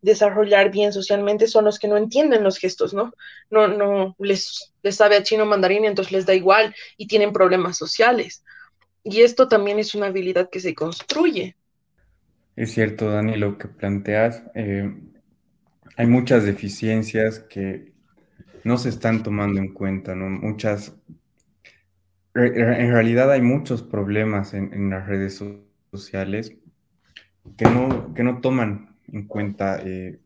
desarrollar 0.00 0.70
bien 0.70 0.92
socialmente, 0.92 1.48
son 1.48 1.64
los 1.64 1.78
que 1.78 1.88
no 1.88 1.96
entienden 1.96 2.44
los 2.44 2.58
gestos, 2.58 2.94
¿no? 2.94 3.12
No, 3.50 3.68
no 3.68 4.14
les, 4.18 4.72
les 4.82 4.96
sabe 4.96 5.16
a 5.16 5.22
chino 5.22 5.44
mandarín, 5.44 5.84
entonces 5.84 6.12
les 6.12 6.26
da 6.26 6.34
igual 6.34 6.74
y 6.96 7.08
tienen 7.08 7.32
problemas 7.32 7.76
sociales. 7.76 8.44
Y 9.02 9.22
esto 9.22 9.48
también 9.48 9.78
es 9.78 9.94
una 9.94 10.06
habilidad 10.06 10.48
que 10.50 10.60
se 10.60 10.74
construye. 10.74 11.56
Es 12.54 12.72
cierto, 12.72 13.10
Dani, 13.10 13.36
lo 13.36 13.58
que 13.58 13.68
planteas. 13.68 14.42
Eh, 14.54 14.94
hay 15.96 16.06
muchas 16.06 16.44
deficiencias 16.44 17.40
que 17.40 17.92
no 18.64 18.78
se 18.78 18.88
están 18.88 19.22
tomando 19.22 19.60
en 19.60 19.72
cuenta, 19.72 20.14
¿no? 20.14 20.28
Muchas. 20.28 20.94
En 22.34 22.92
realidad 22.92 23.30
hay 23.30 23.40
muchos 23.40 23.82
problemas 23.82 24.54
en, 24.54 24.72
en 24.74 24.90
las 24.90 25.06
redes 25.06 25.36
sociales 25.36 25.65
sociales 25.90 26.56
que 27.56 27.64
no, 27.64 28.12
que 28.14 28.22
no 28.22 28.40
toman 28.40 28.96
en 29.08 29.26
cuenta 29.26 29.80
eh, 29.84 30.20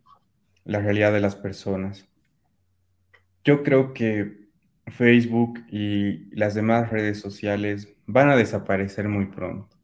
la 0.65 0.81
realidad 0.81 1.13
de 1.13 1.21
las 1.21 1.37
personas. 1.37 2.09
Yo 3.45 3.63
creo 3.63 3.93
que 3.93 4.49
Facebook 4.87 5.61
y 5.71 6.35
las 6.35 6.55
demás 6.55 6.91
redes 6.91 7.21
sociales 7.21 7.93
van 8.07 8.31
a 8.31 8.37
desaparecer 8.37 9.09
muy 9.09 9.27
pronto. 9.27 9.77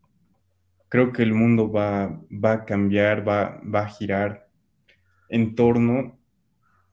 Creo 0.88 1.12
que 1.12 1.22
el 1.22 1.34
mundo 1.34 1.70
va, 1.70 2.20
va 2.32 2.52
a 2.52 2.64
cambiar, 2.64 3.26
va, 3.26 3.60
va 3.62 3.80
a 3.80 3.88
girar 3.88 4.48
en 5.28 5.54
torno 5.54 6.18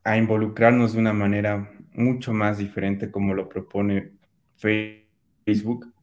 a 0.02 0.16
involucrarnos 0.16 0.92
de 0.92 0.98
una 1.00 1.12
manera 1.12 1.70
mucho 1.92 2.32
más 2.32 2.58
diferente 2.58 3.10
como 3.10 3.34
lo 3.34 3.48
propone 3.48 4.12
Facebook 4.56 5.93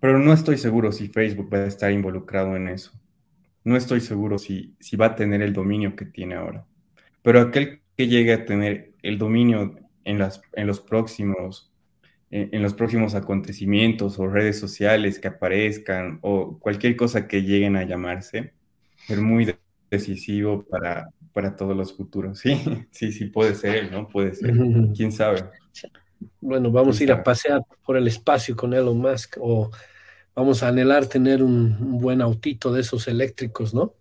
pero 0.00 0.18
no 0.18 0.32
estoy 0.32 0.58
seguro 0.58 0.92
si 0.92 1.08
Facebook 1.08 1.52
va 1.52 1.58
a 1.58 1.66
estar 1.66 1.90
involucrado 1.92 2.56
en 2.56 2.68
eso. 2.68 2.92
No 3.64 3.76
estoy 3.76 4.00
seguro 4.00 4.38
si, 4.38 4.74
si 4.80 4.96
va 4.96 5.06
a 5.06 5.16
tener 5.16 5.42
el 5.42 5.52
dominio 5.52 5.96
que 5.96 6.04
tiene 6.04 6.36
ahora. 6.36 6.66
Pero 7.22 7.40
aquel 7.40 7.80
que 7.96 8.06
llegue 8.08 8.32
a 8.32 8.44
tener 8.44 8.92
el 9.02 9.18
dominio 9.18 9.76
en, 10.04 10.18
las, 10.18 10.40
en 10.54 10.66
los 10.66 10.80
próximos 10.80 11.72
en, 12.30 12.62
los 12.62 12.74
próximos 12.74 13.14
acontecimientos 13.14 14.18
o 14.18 14.28
redes 14.28 14.58
sociales 14.58 15.18
que 15.18 15.28
aparezcan 15.28 16.18
o 16.22 16.58
cualquier 16.58 16.96
cosa 16.96 17.26
que 17.26 17.42
lleguen 17.42 17.76
a 17.76 17.84
llamarse, 17.84 18.52
es 19.08 19.18
muy 19.18 19.54
decisivo 19.90 20.64
para, 20.68 21.08
para 21.32 21.56
todos 21.56 21.76
los 21.76 21.96
futuros. 21.96 22.40
Sí, 22.42 22.60
sí, 22.90 23.12
sí, 23.12 23.26
puede 23.26 23.54
ser, 23.54 23.90
¿no? 23.90 24.08
Puede 24.08 24.34
ser. 24.34 24.52
¿Quién 24.94 25.12
sabe? 25.12 25.44
Bueno, 26.40 26.70
vamos 26.70 26.98
a 26.98 27.02
ir 27.02 27.12
a 27.12 27.22
pasear 27.22 27.62
por 27.84 27.96
el 27.96 28.06
espacio 28.06 28.56
con 28.56 28.74
Elon 28.74 28.98
Musk 28.98 29.36
o 29.40 29.70
vamos 30.34 30.62
a 30.62 30.68
anhelar 30.68 31.06
tener 31.06 31.42
un, 31.42 31.98
buen 32.00 32.20
autito 32.20 32.72
de 32.72 32.80
esos 32.80 33.08
eléctricos, 33.08 33.74
¿no? 33.74 33.94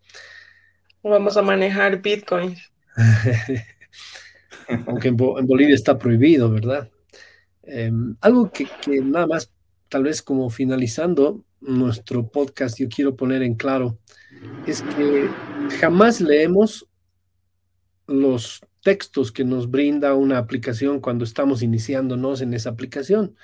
Vamos 1.03 1.37
a 1.37 1.41
manejar 1.41 2.01
Bitcoin. 2.01 2.55
Aunque 4.87 5.07
en, 5.09 5.15
Bolivia 5.15 5.75
está 5.75 5.97
prohibido, 5.97 6.51
¿verdad? 6.51 6.89
Em, 7.63 8.15
algo 8.21 8.51
que, 8.51 8.67
que 8.81 9.01
nada 9.01 9.27
más, 9.27 9.51
tal 9.89 10.03
vez 10.03 10.21
como 10.21 10.49
finalizando 10.49 11.43
nuestro 11.61 12.27
podcast, 12.27 12.79
yo 12.79 12.87
quiero 12.89 13.15
poner 13.15 13.41
en 13.41 13.55
claro, 13.55 13.97
es 14.65 14.81
que 14.81 15.29
jamás 15.79 16.21
leemos 16.21 16.87
los 18.07 18.61
textos 18.87 19.33
que 19.33 19.43
nos 19.43 19.69
brinda 19.69 20.13
una 20.13 20.37
aplicación 20.37 21.01
cuando 21.01 21.25
estamos 21.25 21.61
iniciándonos 21.61 22.39
en 22.39 22.53
esa 22.53 22.69
aplicación, 22.69 23.35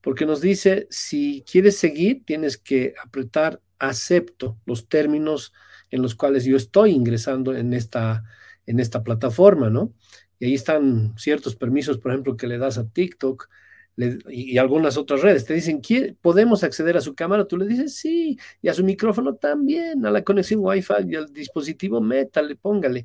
porque 0.00 0.24
nos 0.24 0.40
dice, 0.40 0.86
si 0.88 1.42
quieres 1.50 1.76
seguir, 1.76 2.22
tienes 2.24 2.58
que 2.58 2.94
apretar 3.02 3.60
acepto 3.80 4.56
los 4.66 4.88
términos 4.88 5.52
en 5.90 6.00
los 6.00 6.14
cuales 6.14 6.44
yo 6.44 6.56
estoy 6.56 6.92
ingresando 6.92 7.56
en 7.56 7.72
esta, 7.74 8.22
en 8.66 8.78
esta 8.78 9.02
plataforma, 9.02 9.68
¿no? 9.68 9.92
Y 10.38 10.44
ahí 10.44 10.54
están 10.54 11.14
ciertos 11.18 11.56
permisos, 11.56 11.98
por 11.98 12.12
ejemplo, 12.12 12.36
que 12.36 12.46
le 12.46 12.58
das 12.58 12.78
a 12.78 12.88
TikTok, 12.88 13.48
y, 13.96 14.58
algunas 14.58 14.96
otras 14.96 15.22
redes. 15.22 15.44
Te 15.44 15.54
dicen, 15.54 15.82
¿podemos 16.20 16.62
acceder 16.62 16.96
a 16.96 17.00
su 17.00 17.16
cámara? 17.16 17.48
Tú 17.48 17.56
le 17.56 17.66
dices, 17.66 17.96
sí, 17.96 18.38
y 18.62 18.68
a 18.68 18.74
su 18.74 18.84
micrófono 18.84 19.34
también, 19.34 20.06
a 20.06 20.10
la 20.12 20.22
conexión 20.22 20.60
Wi-Fi 20.62 21.08
y 21.08 21.16
al 21.16 21.32
dispositivo, 21.32 22.00
métale, 22.00 22.54
póngale. 22.54 23.04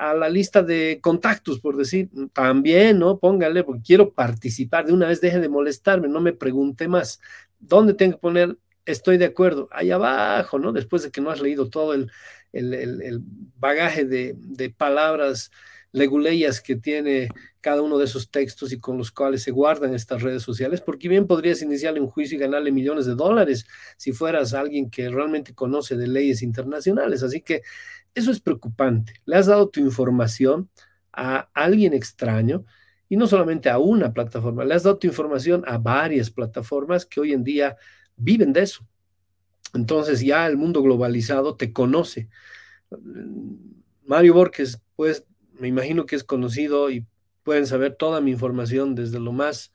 A 0.00 0.14
la 0.14 0.28
lista 0.28 0.62
de 0.62 0.98
contactos, 1.02 1.60
por 1.60 1.76
decir, 1.76 2.08
también, 2.32 2.98
¿no? 2.98 3.18
Póngale, 3.18 3.64
porque 3.64 3.82
quiero 3.82 4.12
participar. 4.14 4.86
De 4.86 4.92
una 4.92 5.08
vez 5.08 5.20
deje 5.20 5.38
de 5.40 5.48
molestarme, 5.48 6.08
no 6.08 6.20
me 6.20 6.32
pregunte 6.32 6.88
más. 6.88 7.20
¿Dónde 7.58 7.94
tengo 7.94 8.14
que 8.14 8.20
poner? 8.20 8.56
Estoy 8.86 9.18
de 9.18 9.26
acuerdo. 9.26 9.68
Ahí 9.72 9.90
abajo, 9.90 10.58
¿no? 10.58 10.72
Después 10.72 11.02
de 11.02 11.10
que 11.10 11.20
no 11.20 11.30
has 11.30 11.40
leído 11.40 11.68
todo 11.68 11.92
el, 11.92 12.10
el, 12.52 13.20
bagaje 13.58 14.04
de, 14.04 14.34
de 14.38 14.70
palabras 14.70 15.50
leguleyas 15.92 16.60
que 16.60 16.76
tiene 16.76 17.28
cada 17.60 17.82
uno 17.82 17.98
de 17.98 18.04
esos 18.04 18.30
textos 18.30 18.72
y 18.72 18.78
con 18.78 18.96
los 18.96 19.10
cuales 19.10 19.42
se 19.42 19.50
guardan 19.50 19.94
estas 19.94 20.22
redes 20.22 20.42
sociales, 20.42 20.80
porque 20.80 21.08
bien 21.08 21.26
podrías 21.26 21.62
iniciarle 21.62 22.00
un 22.00 22.08
juicio 22.08 22.36
y 22.36 22.40
ganarle 22.40 22.72
millones 22.72 23.06
de 23.06 23.14
dólares 23.14 23.66
si 23.96 24.12
fueras 24.12 24.54
alguien 24.54 24.90
que 24.90 25.08
realmente 25.08 25.54
conoce 25.54 25.96
de 25.96 26.06
leyes 26.06 26.42
internacionales. 26.42 27.22
Así 27.22 27.40
que 27.40 27.62
eso 28.14 28.30
es 28.30 28.40
preocupante. 28.40 29.14
Le 29.24 29.36
has 29.36 29.46
dado 29.46 29.68
tu 29.68 29.80
información 29.80 30.68
a 31.12 31.50
alguien 31.54 31.92
extraño 31.92 32.64
y 33.08 33.16
no 33.16 33.26
solamente 33.26 33.68
a 33.68 33.78
una 33.78 34.12
plataforma, 34.12 34.64
le 34.64 34.74
has 34.74 34.84
dado 34.84 34.98
tu 34.98 35.08
información 35.08 35.64
a 35.66 35.78
varias 35.78 36.30
plataformas 36.30 37.04
que 37.04 37.20
hoy 37.20 37.32
en 37.32 37.42
día 37.42 37.76
viven 38.16 38.52
de 38.52 38.62
eso. 38.62 38.86
Entonces 39.74 40.20
ya 40.20 40.46
el 40.46 40.56
mundo 40.56 40.82
globalizado 40.82 41.56
te 41.56 41.72
conoce. 41.72 42.28
Mario 44.04 44.34
Borges, 44.34 44.80
pues 44.96 45.26
me 45.60 45.68
imagino 45.68 46.06
que 46.06 46.16
es 46.16 46.24
conocido 46.24 46.90
y 46.90 47.06
pueden 47.42 47.66
saber 47.66 47.94
toda 47.94 48.20
mi 48.20 48.32
información 48.32 48.94
desde 48.94 49.20
lo 49.20 49.32
más 49.32 49.72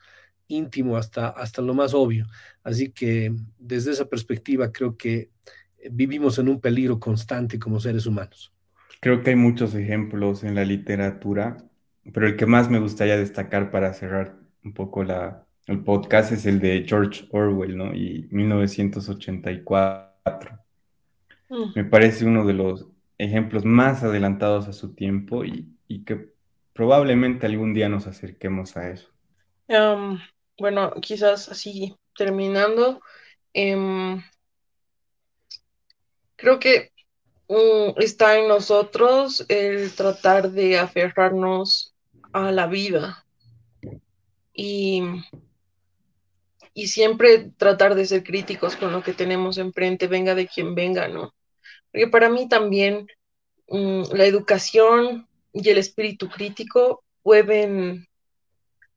íntimo 0.47 0.97
hasta, 0.97 1.29
hasta 1.29 1.61
lo 1.61 1.73
más 1.73 1.93
obvio. 1.93 2.25
Así 2.63 2.91
que 2.91 3.33
desde 3.57 3.91
esa 3.91 4.05
perspectiva 4.05 4.71
creo 4.71 4.97
que 4.97 5.29
vivimos 5.91 6.39
en 6.39 6.49
un 6.49 6.59
peligro 6.59 6.99
constante 6.99 7.59
como 7.59 7.79
seres 7.79 8.05
humanos. 8.05 8.51
Creo 8.99 9.21
que 9.21 9.29
hay 9.31 9.35
muchos 9.35 9.75
ejemplos 9.75 10.43
en 10.43 10.55
la 10.55 10.65
literatura, 10.65 11.57
pero 12.11 12.27
el 12.27 12.35
que 12.35 12.47
más 12.47 12.69
me 12.69 12.79
gustaría 12.79 13.17
destacar 13.17 13.69
para 13.69 13.93
cerrar 13.93 14.37
un 14.63 14.73
poco 14.73 15.03
la, 15.03 15.45
el 15.67 15.83
podcast 15.83 16.31
es 16.31 16.47
el 16.47 16.59
de 16.59 16.85
George 16.87 17.27
Orwell, 17.31 17.77
¿no? 17.77 17.93
Y 17.93 18.27
1984. 18.31 20.59
Mm. 21.49 21.71
Me 21.75 21.83
parece 21.83 22.25
uno 22.25 22.45
de 22.45 22.53
los 22.53 22.87
ejemplos 23.17 23.65
más 23.65 24.03
adelantados 24.03 24.67
a 24.67 24.73
su 24.73 24.93
tiempo 24.93 25.45
y, 25.45 25.74
y 25.87 26.03
que 26.03 26.33
probablemente 26.73 27.45
algún 27.45 27.73
día 27.73 27.89
nos 27.89 28.07
acerquemos 28.07 28.75
a 28.77 28.89
eso. 28.89 29.09
bueno, 30.57 30.93
quizás 31.01 31.49
así 31.49 31.95
terminando, 32.15 33.01
em, 33.53 34.21
creo 36.35 36.59
que 36.59 36.91
mm, 37.47 37.99
está 38.01 38.37
en 38.37 38.47
nosotros 38.47 39.45
el 39.49 39.93
tratar 39.93 40.51
de 40.51 40.77
aferrarnos 40.79 41.95
a 42.33 42.51
la 42.51 42.67
vida 42.67 43.25
y, 44.53 45.01
y 46.73 46.87
siempre 46.87 47.51
tratar 47.57 47.95
de 47.95 48.05
ser 48.05 48.23
críticos 48.23 48.75
con 48.75 48.91
lo 48.91 49.03
que 49.03 49.13
tenemos 49.13 49.57
enfrente, 49.57 50.07
venga 50.07 50.35
de 50.35 50.47
quien 50.47 50.75
venga, 50.75 51.07
¿no? 51.07 51.33
Porque 51.91 52.07
para 52.07 52.29
mí 52.29 52.49
también 52.49 53.07
mm, 53.69 54.03
la 54.13 54.25
educación 54.25 55.27
y 55.55 55.69
el 55.69 55.77
espíritu 55.77 56.29
crítico 56.29 57.03
pueden, 57.23 58.07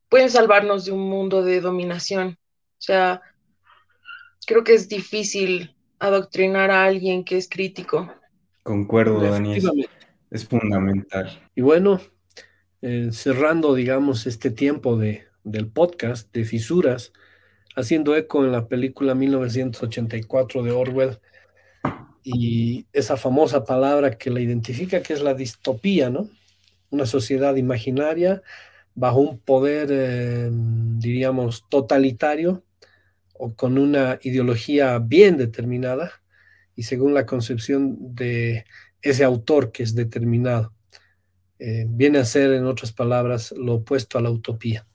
pueden 0.09 0.29
salvarnos 0.29 0.85
de 0.85 0.92
un 0.92 1.09
mundo 1.09 1.42
de 1.42 1.61
dominación. 1.61 2.37
O 2.37 2.81
sea, 2.81 3.23
creo 4.44 4.64
que 4.64 4.75
es 4.75 4.88
difícil 4.88 5.77
adoctrinar 6.01 6.71
a 6.73 6.85
alguien 6.85 7.25
que 7.25 7.37
es 7.37 7.49
crítico. 7.49 8.12
Concuerdo, 8.64 9.21
Daniel. 9.21 9.88
Es 10.31 10.47
fundamental. 10.47 11.49
Y 11.55 11.62
bueno, 11.62 12.01
eh, 12.83 13.11
cerrando, 13.12 13.75
digamos, 13.75 14.27
este 14.27 14.51
tiempo 14.51 14.97
de, 14.99 15.27
del 15.44 15.68
podcast 15.68 16.33
de 16.35 16.44
fisuras, 16.44 17.12
haciendo 17.77 18.16
eco 18.16 18.44
en 18.44 18.51
la 18.51 18.66
película 18.66 19.14
1984 19.14 20.64
de 20.64 20.73
Orwell 20.73 21.21
y 22.25 22.87
esa 22.92 23.16
famosa 23.16 23.64
palabra 23.64 24.18
que 24.18 24.31
la 24.31 24.40
identifica, 24.40 25.03
que 25.03 25.14
es 25.14 25.23
la 25.23 25.35
distopía, 25.35 26.11
¿no? 26.11 26.29
Una 26.90 27.07
sociedad 27.07 27.57
imaginaria 27.57 28.42
bajo 28.94 29.20
un 29.20 29.38
poder, 29.38 29.88
eh, 29.90 30.51
diríamos, 30.53 31.64
totalitario 31.68 32.64
o 33.35 33.55
con 33.55 33.79
una 33.79 34.18
ideología 34.22 34.98
bien 34.98 35.37
determinada 35.37 36.12
y 36.74 36.83
según 36.83 37.14
la 37.14 37.27
concepción 37.27 37.96
de 38.14 38.64
ese 39.03 39.24
autor 39.24 39.72
que 39.72 39.83
es 39.83 39.94
determinado. 39.94 40.72
Eh, 41.59 41.87
viene 41.88 42.18
a 42.18 42.24
ser, 42.24 42.53
en 42.53 42.66
otras 42.66 42.92
palabras, 42.92 43.53
lo 43.53 43.74
opuesto 43.74 44.18
a 44.18 44.20
la 44.20 44.31
utopía. 44.31 44.87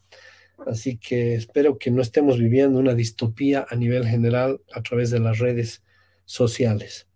Así 0.65 0.97
que 0.97 1.35
espero 1.35 1.77
que 1.77 1.91
no 1.91 2.01
estemos 2.01 2.39
viviendo 2.39 2.79
una 2.79 2.93
distopía 2.93 3.65
a 3.69 3.75
nivel 3.75 4.07
general 4.07 4.61
a 4.73 4.81
través 4.81 5.11
de 5.11 5.19
las 5.19 5.39
redes 5.39 5.83
sociales. 6.25 7.07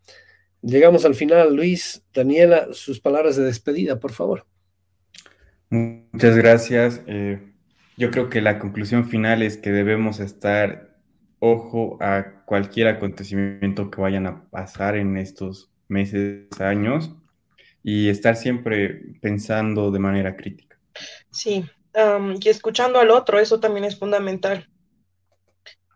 Llegamos 0.61 1.05
al 1.05 1.15
final. 1.15 1.55
Luis, 1.55 2.03
Daniela, 2.13 2.69
sus 2.73 2.99
palabras 2.99 3.35
de 3.35 3.45
despedida, 3.45 3.99
por 3.99 4.11
favor. 4.11 4.45
Muchas 5.69 6.35
gracias. 6.35 7.01
Eh, 7.07 7.39
yo 7.97 8.11
creo 8.11 8.29
que 8.29 8.41
la 8.41 8.59
conclusión 8.59 9.09
final 9.09 9.41
es 9.41 9.57
que 9.57 9.71
debemos 9.71 10.19
estar 10.19 10.95
ojo 11.39 11.97
a 12.01 12.43
cualquier 12.45 12.87
acontecimiento 12.87 13.91
que 13.91 14.01
vayan 14.01 14.27
a 14.27 14.49
pasar 14.49 14.95
en 14.95 15.17
estos 15.17 15.69
meses, 15.87 16.47
años, 16.59 17.13
y 17.83 18.09
estar 18.09 18.35
siempre 18.35 19.15
pensando 19.21 19.91
de 19.91 19.99
manera 19.99 20.35
crítica. 20.35 20.77
Sí, 21.31 21.65
y 22.39 22.49
escuchando 22.49 22.99
al 22.99 23.11
otro, 23.11 23.39
eso 23.39 23.59
también 23.59 23.85
es 23.85 23.97
fundamental. 23.97 24.69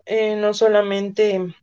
Eh, 0.05 0.35
no 0.35 0.53
solamente 0.53 1.53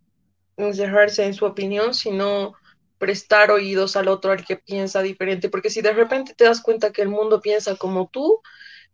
encerrarse 0.57 1.25
en 1.25 1.35
su 1.35 1.45
opinión, 1.45 1.95
sino 1.95 2.55
prestar 2.99 3.51
oídos 3.51 3.97
al 3.97 4.09
otro, 4.09 4.33
al 4.33 4.45
que 4.45 4.57
piensa 4.57 5.03
diferente, 5.03 5.49
porque 5.49 5.71
si 5.71 5.81
de 5.81 5.93
repente 5.93 6.35
te 6.37 6.45
das 6.45 6.61
cuenta 6.61 6.93
que 6.93 7.03
el 7.03 7.09
mundo 7.09 7.41
piensa 7.41 7.77
como 7.77 8.09
tú, 8.09 8.41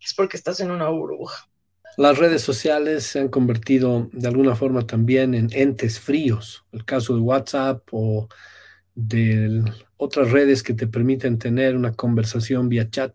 es 0.00 0.14
porque 0.14 0.36
estás 0.36 0.60
en 0.60 0.70
una 0.70 0.88
burbuja. 0.88 1.48
Las 1.96 2.18
redes 2.18 2.42
sociales 2.42 3.04
se 3.04 3.20
han 3.20 3.28
convertido 3.28 4.08
de 4.12 4.26
alguna 4.28 4.56
forma 4.56 4.86
también 4.86 5.34
en 5.34 5.48
entes 5.52 6.00
fríos. 6.00 6.64
El 6.72 6.84
caso 6.84 7.14
de 7.14 7.20
WhatsApp 7.20 7.86
o 7.92 8.28
de 8.94 9.62
otras 9.96 10.30
redes 10.30 10.62
que 10.62 10.74
te 10.74 10.86
permiten 10.86 11.38
tener 11.38 11.76
una 11.76 11.92
conversación 11.92 12.68
vía 12.68 12.90
chat, 12.90 13.14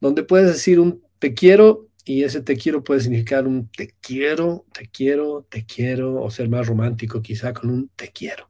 donde 0.00 0.24
puedes 0.24 0.48
decir 0.48 0.80
un 0.80 1.02
te 1.18 1.34
quiero 1.34 1.88
y 2.04 2.24
ese 2.24 2.40
te 2.40 2.56
quiero 2.56 2.82
puede 2.82 3.00
significar 3.00 3.46
un 3.46 3.70
te 3.70 3.94
quiero, 4.00 4.64
te 4.72 4.88
quiero, 4.88 5.46
te 5.48 5.64
quiero, 5.66 6.20
o 6.22 6.30
ser 6.30 6.48
más 6.48 6.66
romántico 6.66 7.22
quizá 7.22 7.52
con 7.52 7.70
un 7.70 7.90
te 7.94 8.10
quiero. 8.10 8.48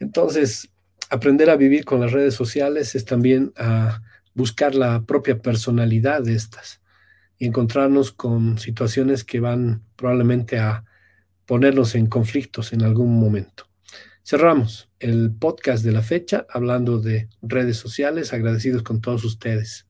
Entonces, 0.00 0.70
aprender 1.10 1.50
a 1.50 1.56
vivir 1.56 1.84
con 1.84 2.00
las 2.00 2.12
redes 2.12 2.34
sociales 2.34 2.94
es 2.94 3.04
también 3.04 3.52
a 3.56 4.02
buscar 4.34 4.74
la 4.74 5.02
propia 5.02 5.38
personalidad 5.40 6.22
de 6.22 6.34
estas 6.34 6.80
y 7.38 7.46
encontrarnos 7.46 8.12
con 8.12 8.58
situaciones 8.58 9.24
que 9.24 9.40
van 9.40 9.82
probablemente 9.96 10.58
a 10.58 10.84
ponernos 11.46 11.94
en 11.94 12.06
conflictos 12.06 12.72
en 12.72 12.82
algún 12.82 13.18
momento. 13.18 13.64
Cerramos 14.22 14.90
el 14.98 15.32
podcast 15.32 15.84
de 15.84 15.92
la 15.92 16.02
fecha 16.02 16.46
hablando 16.50 16.98
de 16.98 17.28
redes 17.40 17.78
sociales, 17.78 18.32
agradecidos 18.32 18.82
con 18.82 19.00
todos 19.00 19.24
ustedes. 19.24 19.86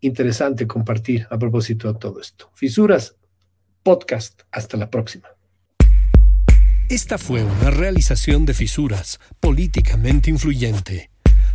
Interesante 0.00 0.66
compartir 0.66 1.26
a 1.28 1.38
propósito 1.38 1.92
de 1.92 1.98
todo 1.98 2.20
esto. 2.20 2.50
Fisuras, 2.54 3.16
podcast, 3.82 4.42
hasta 4.50 4.78
la 4.78 4.88
próxima. 4.88 5.28
Esta 6.90 7.16
fue 7.18 7.44
una 7.44 7.70
realización 7.70 8.44
de 8.44 8.52
Fisuras, 8.52 9.20
políticamente 9.38 10.28
influyente. 10.28 11.08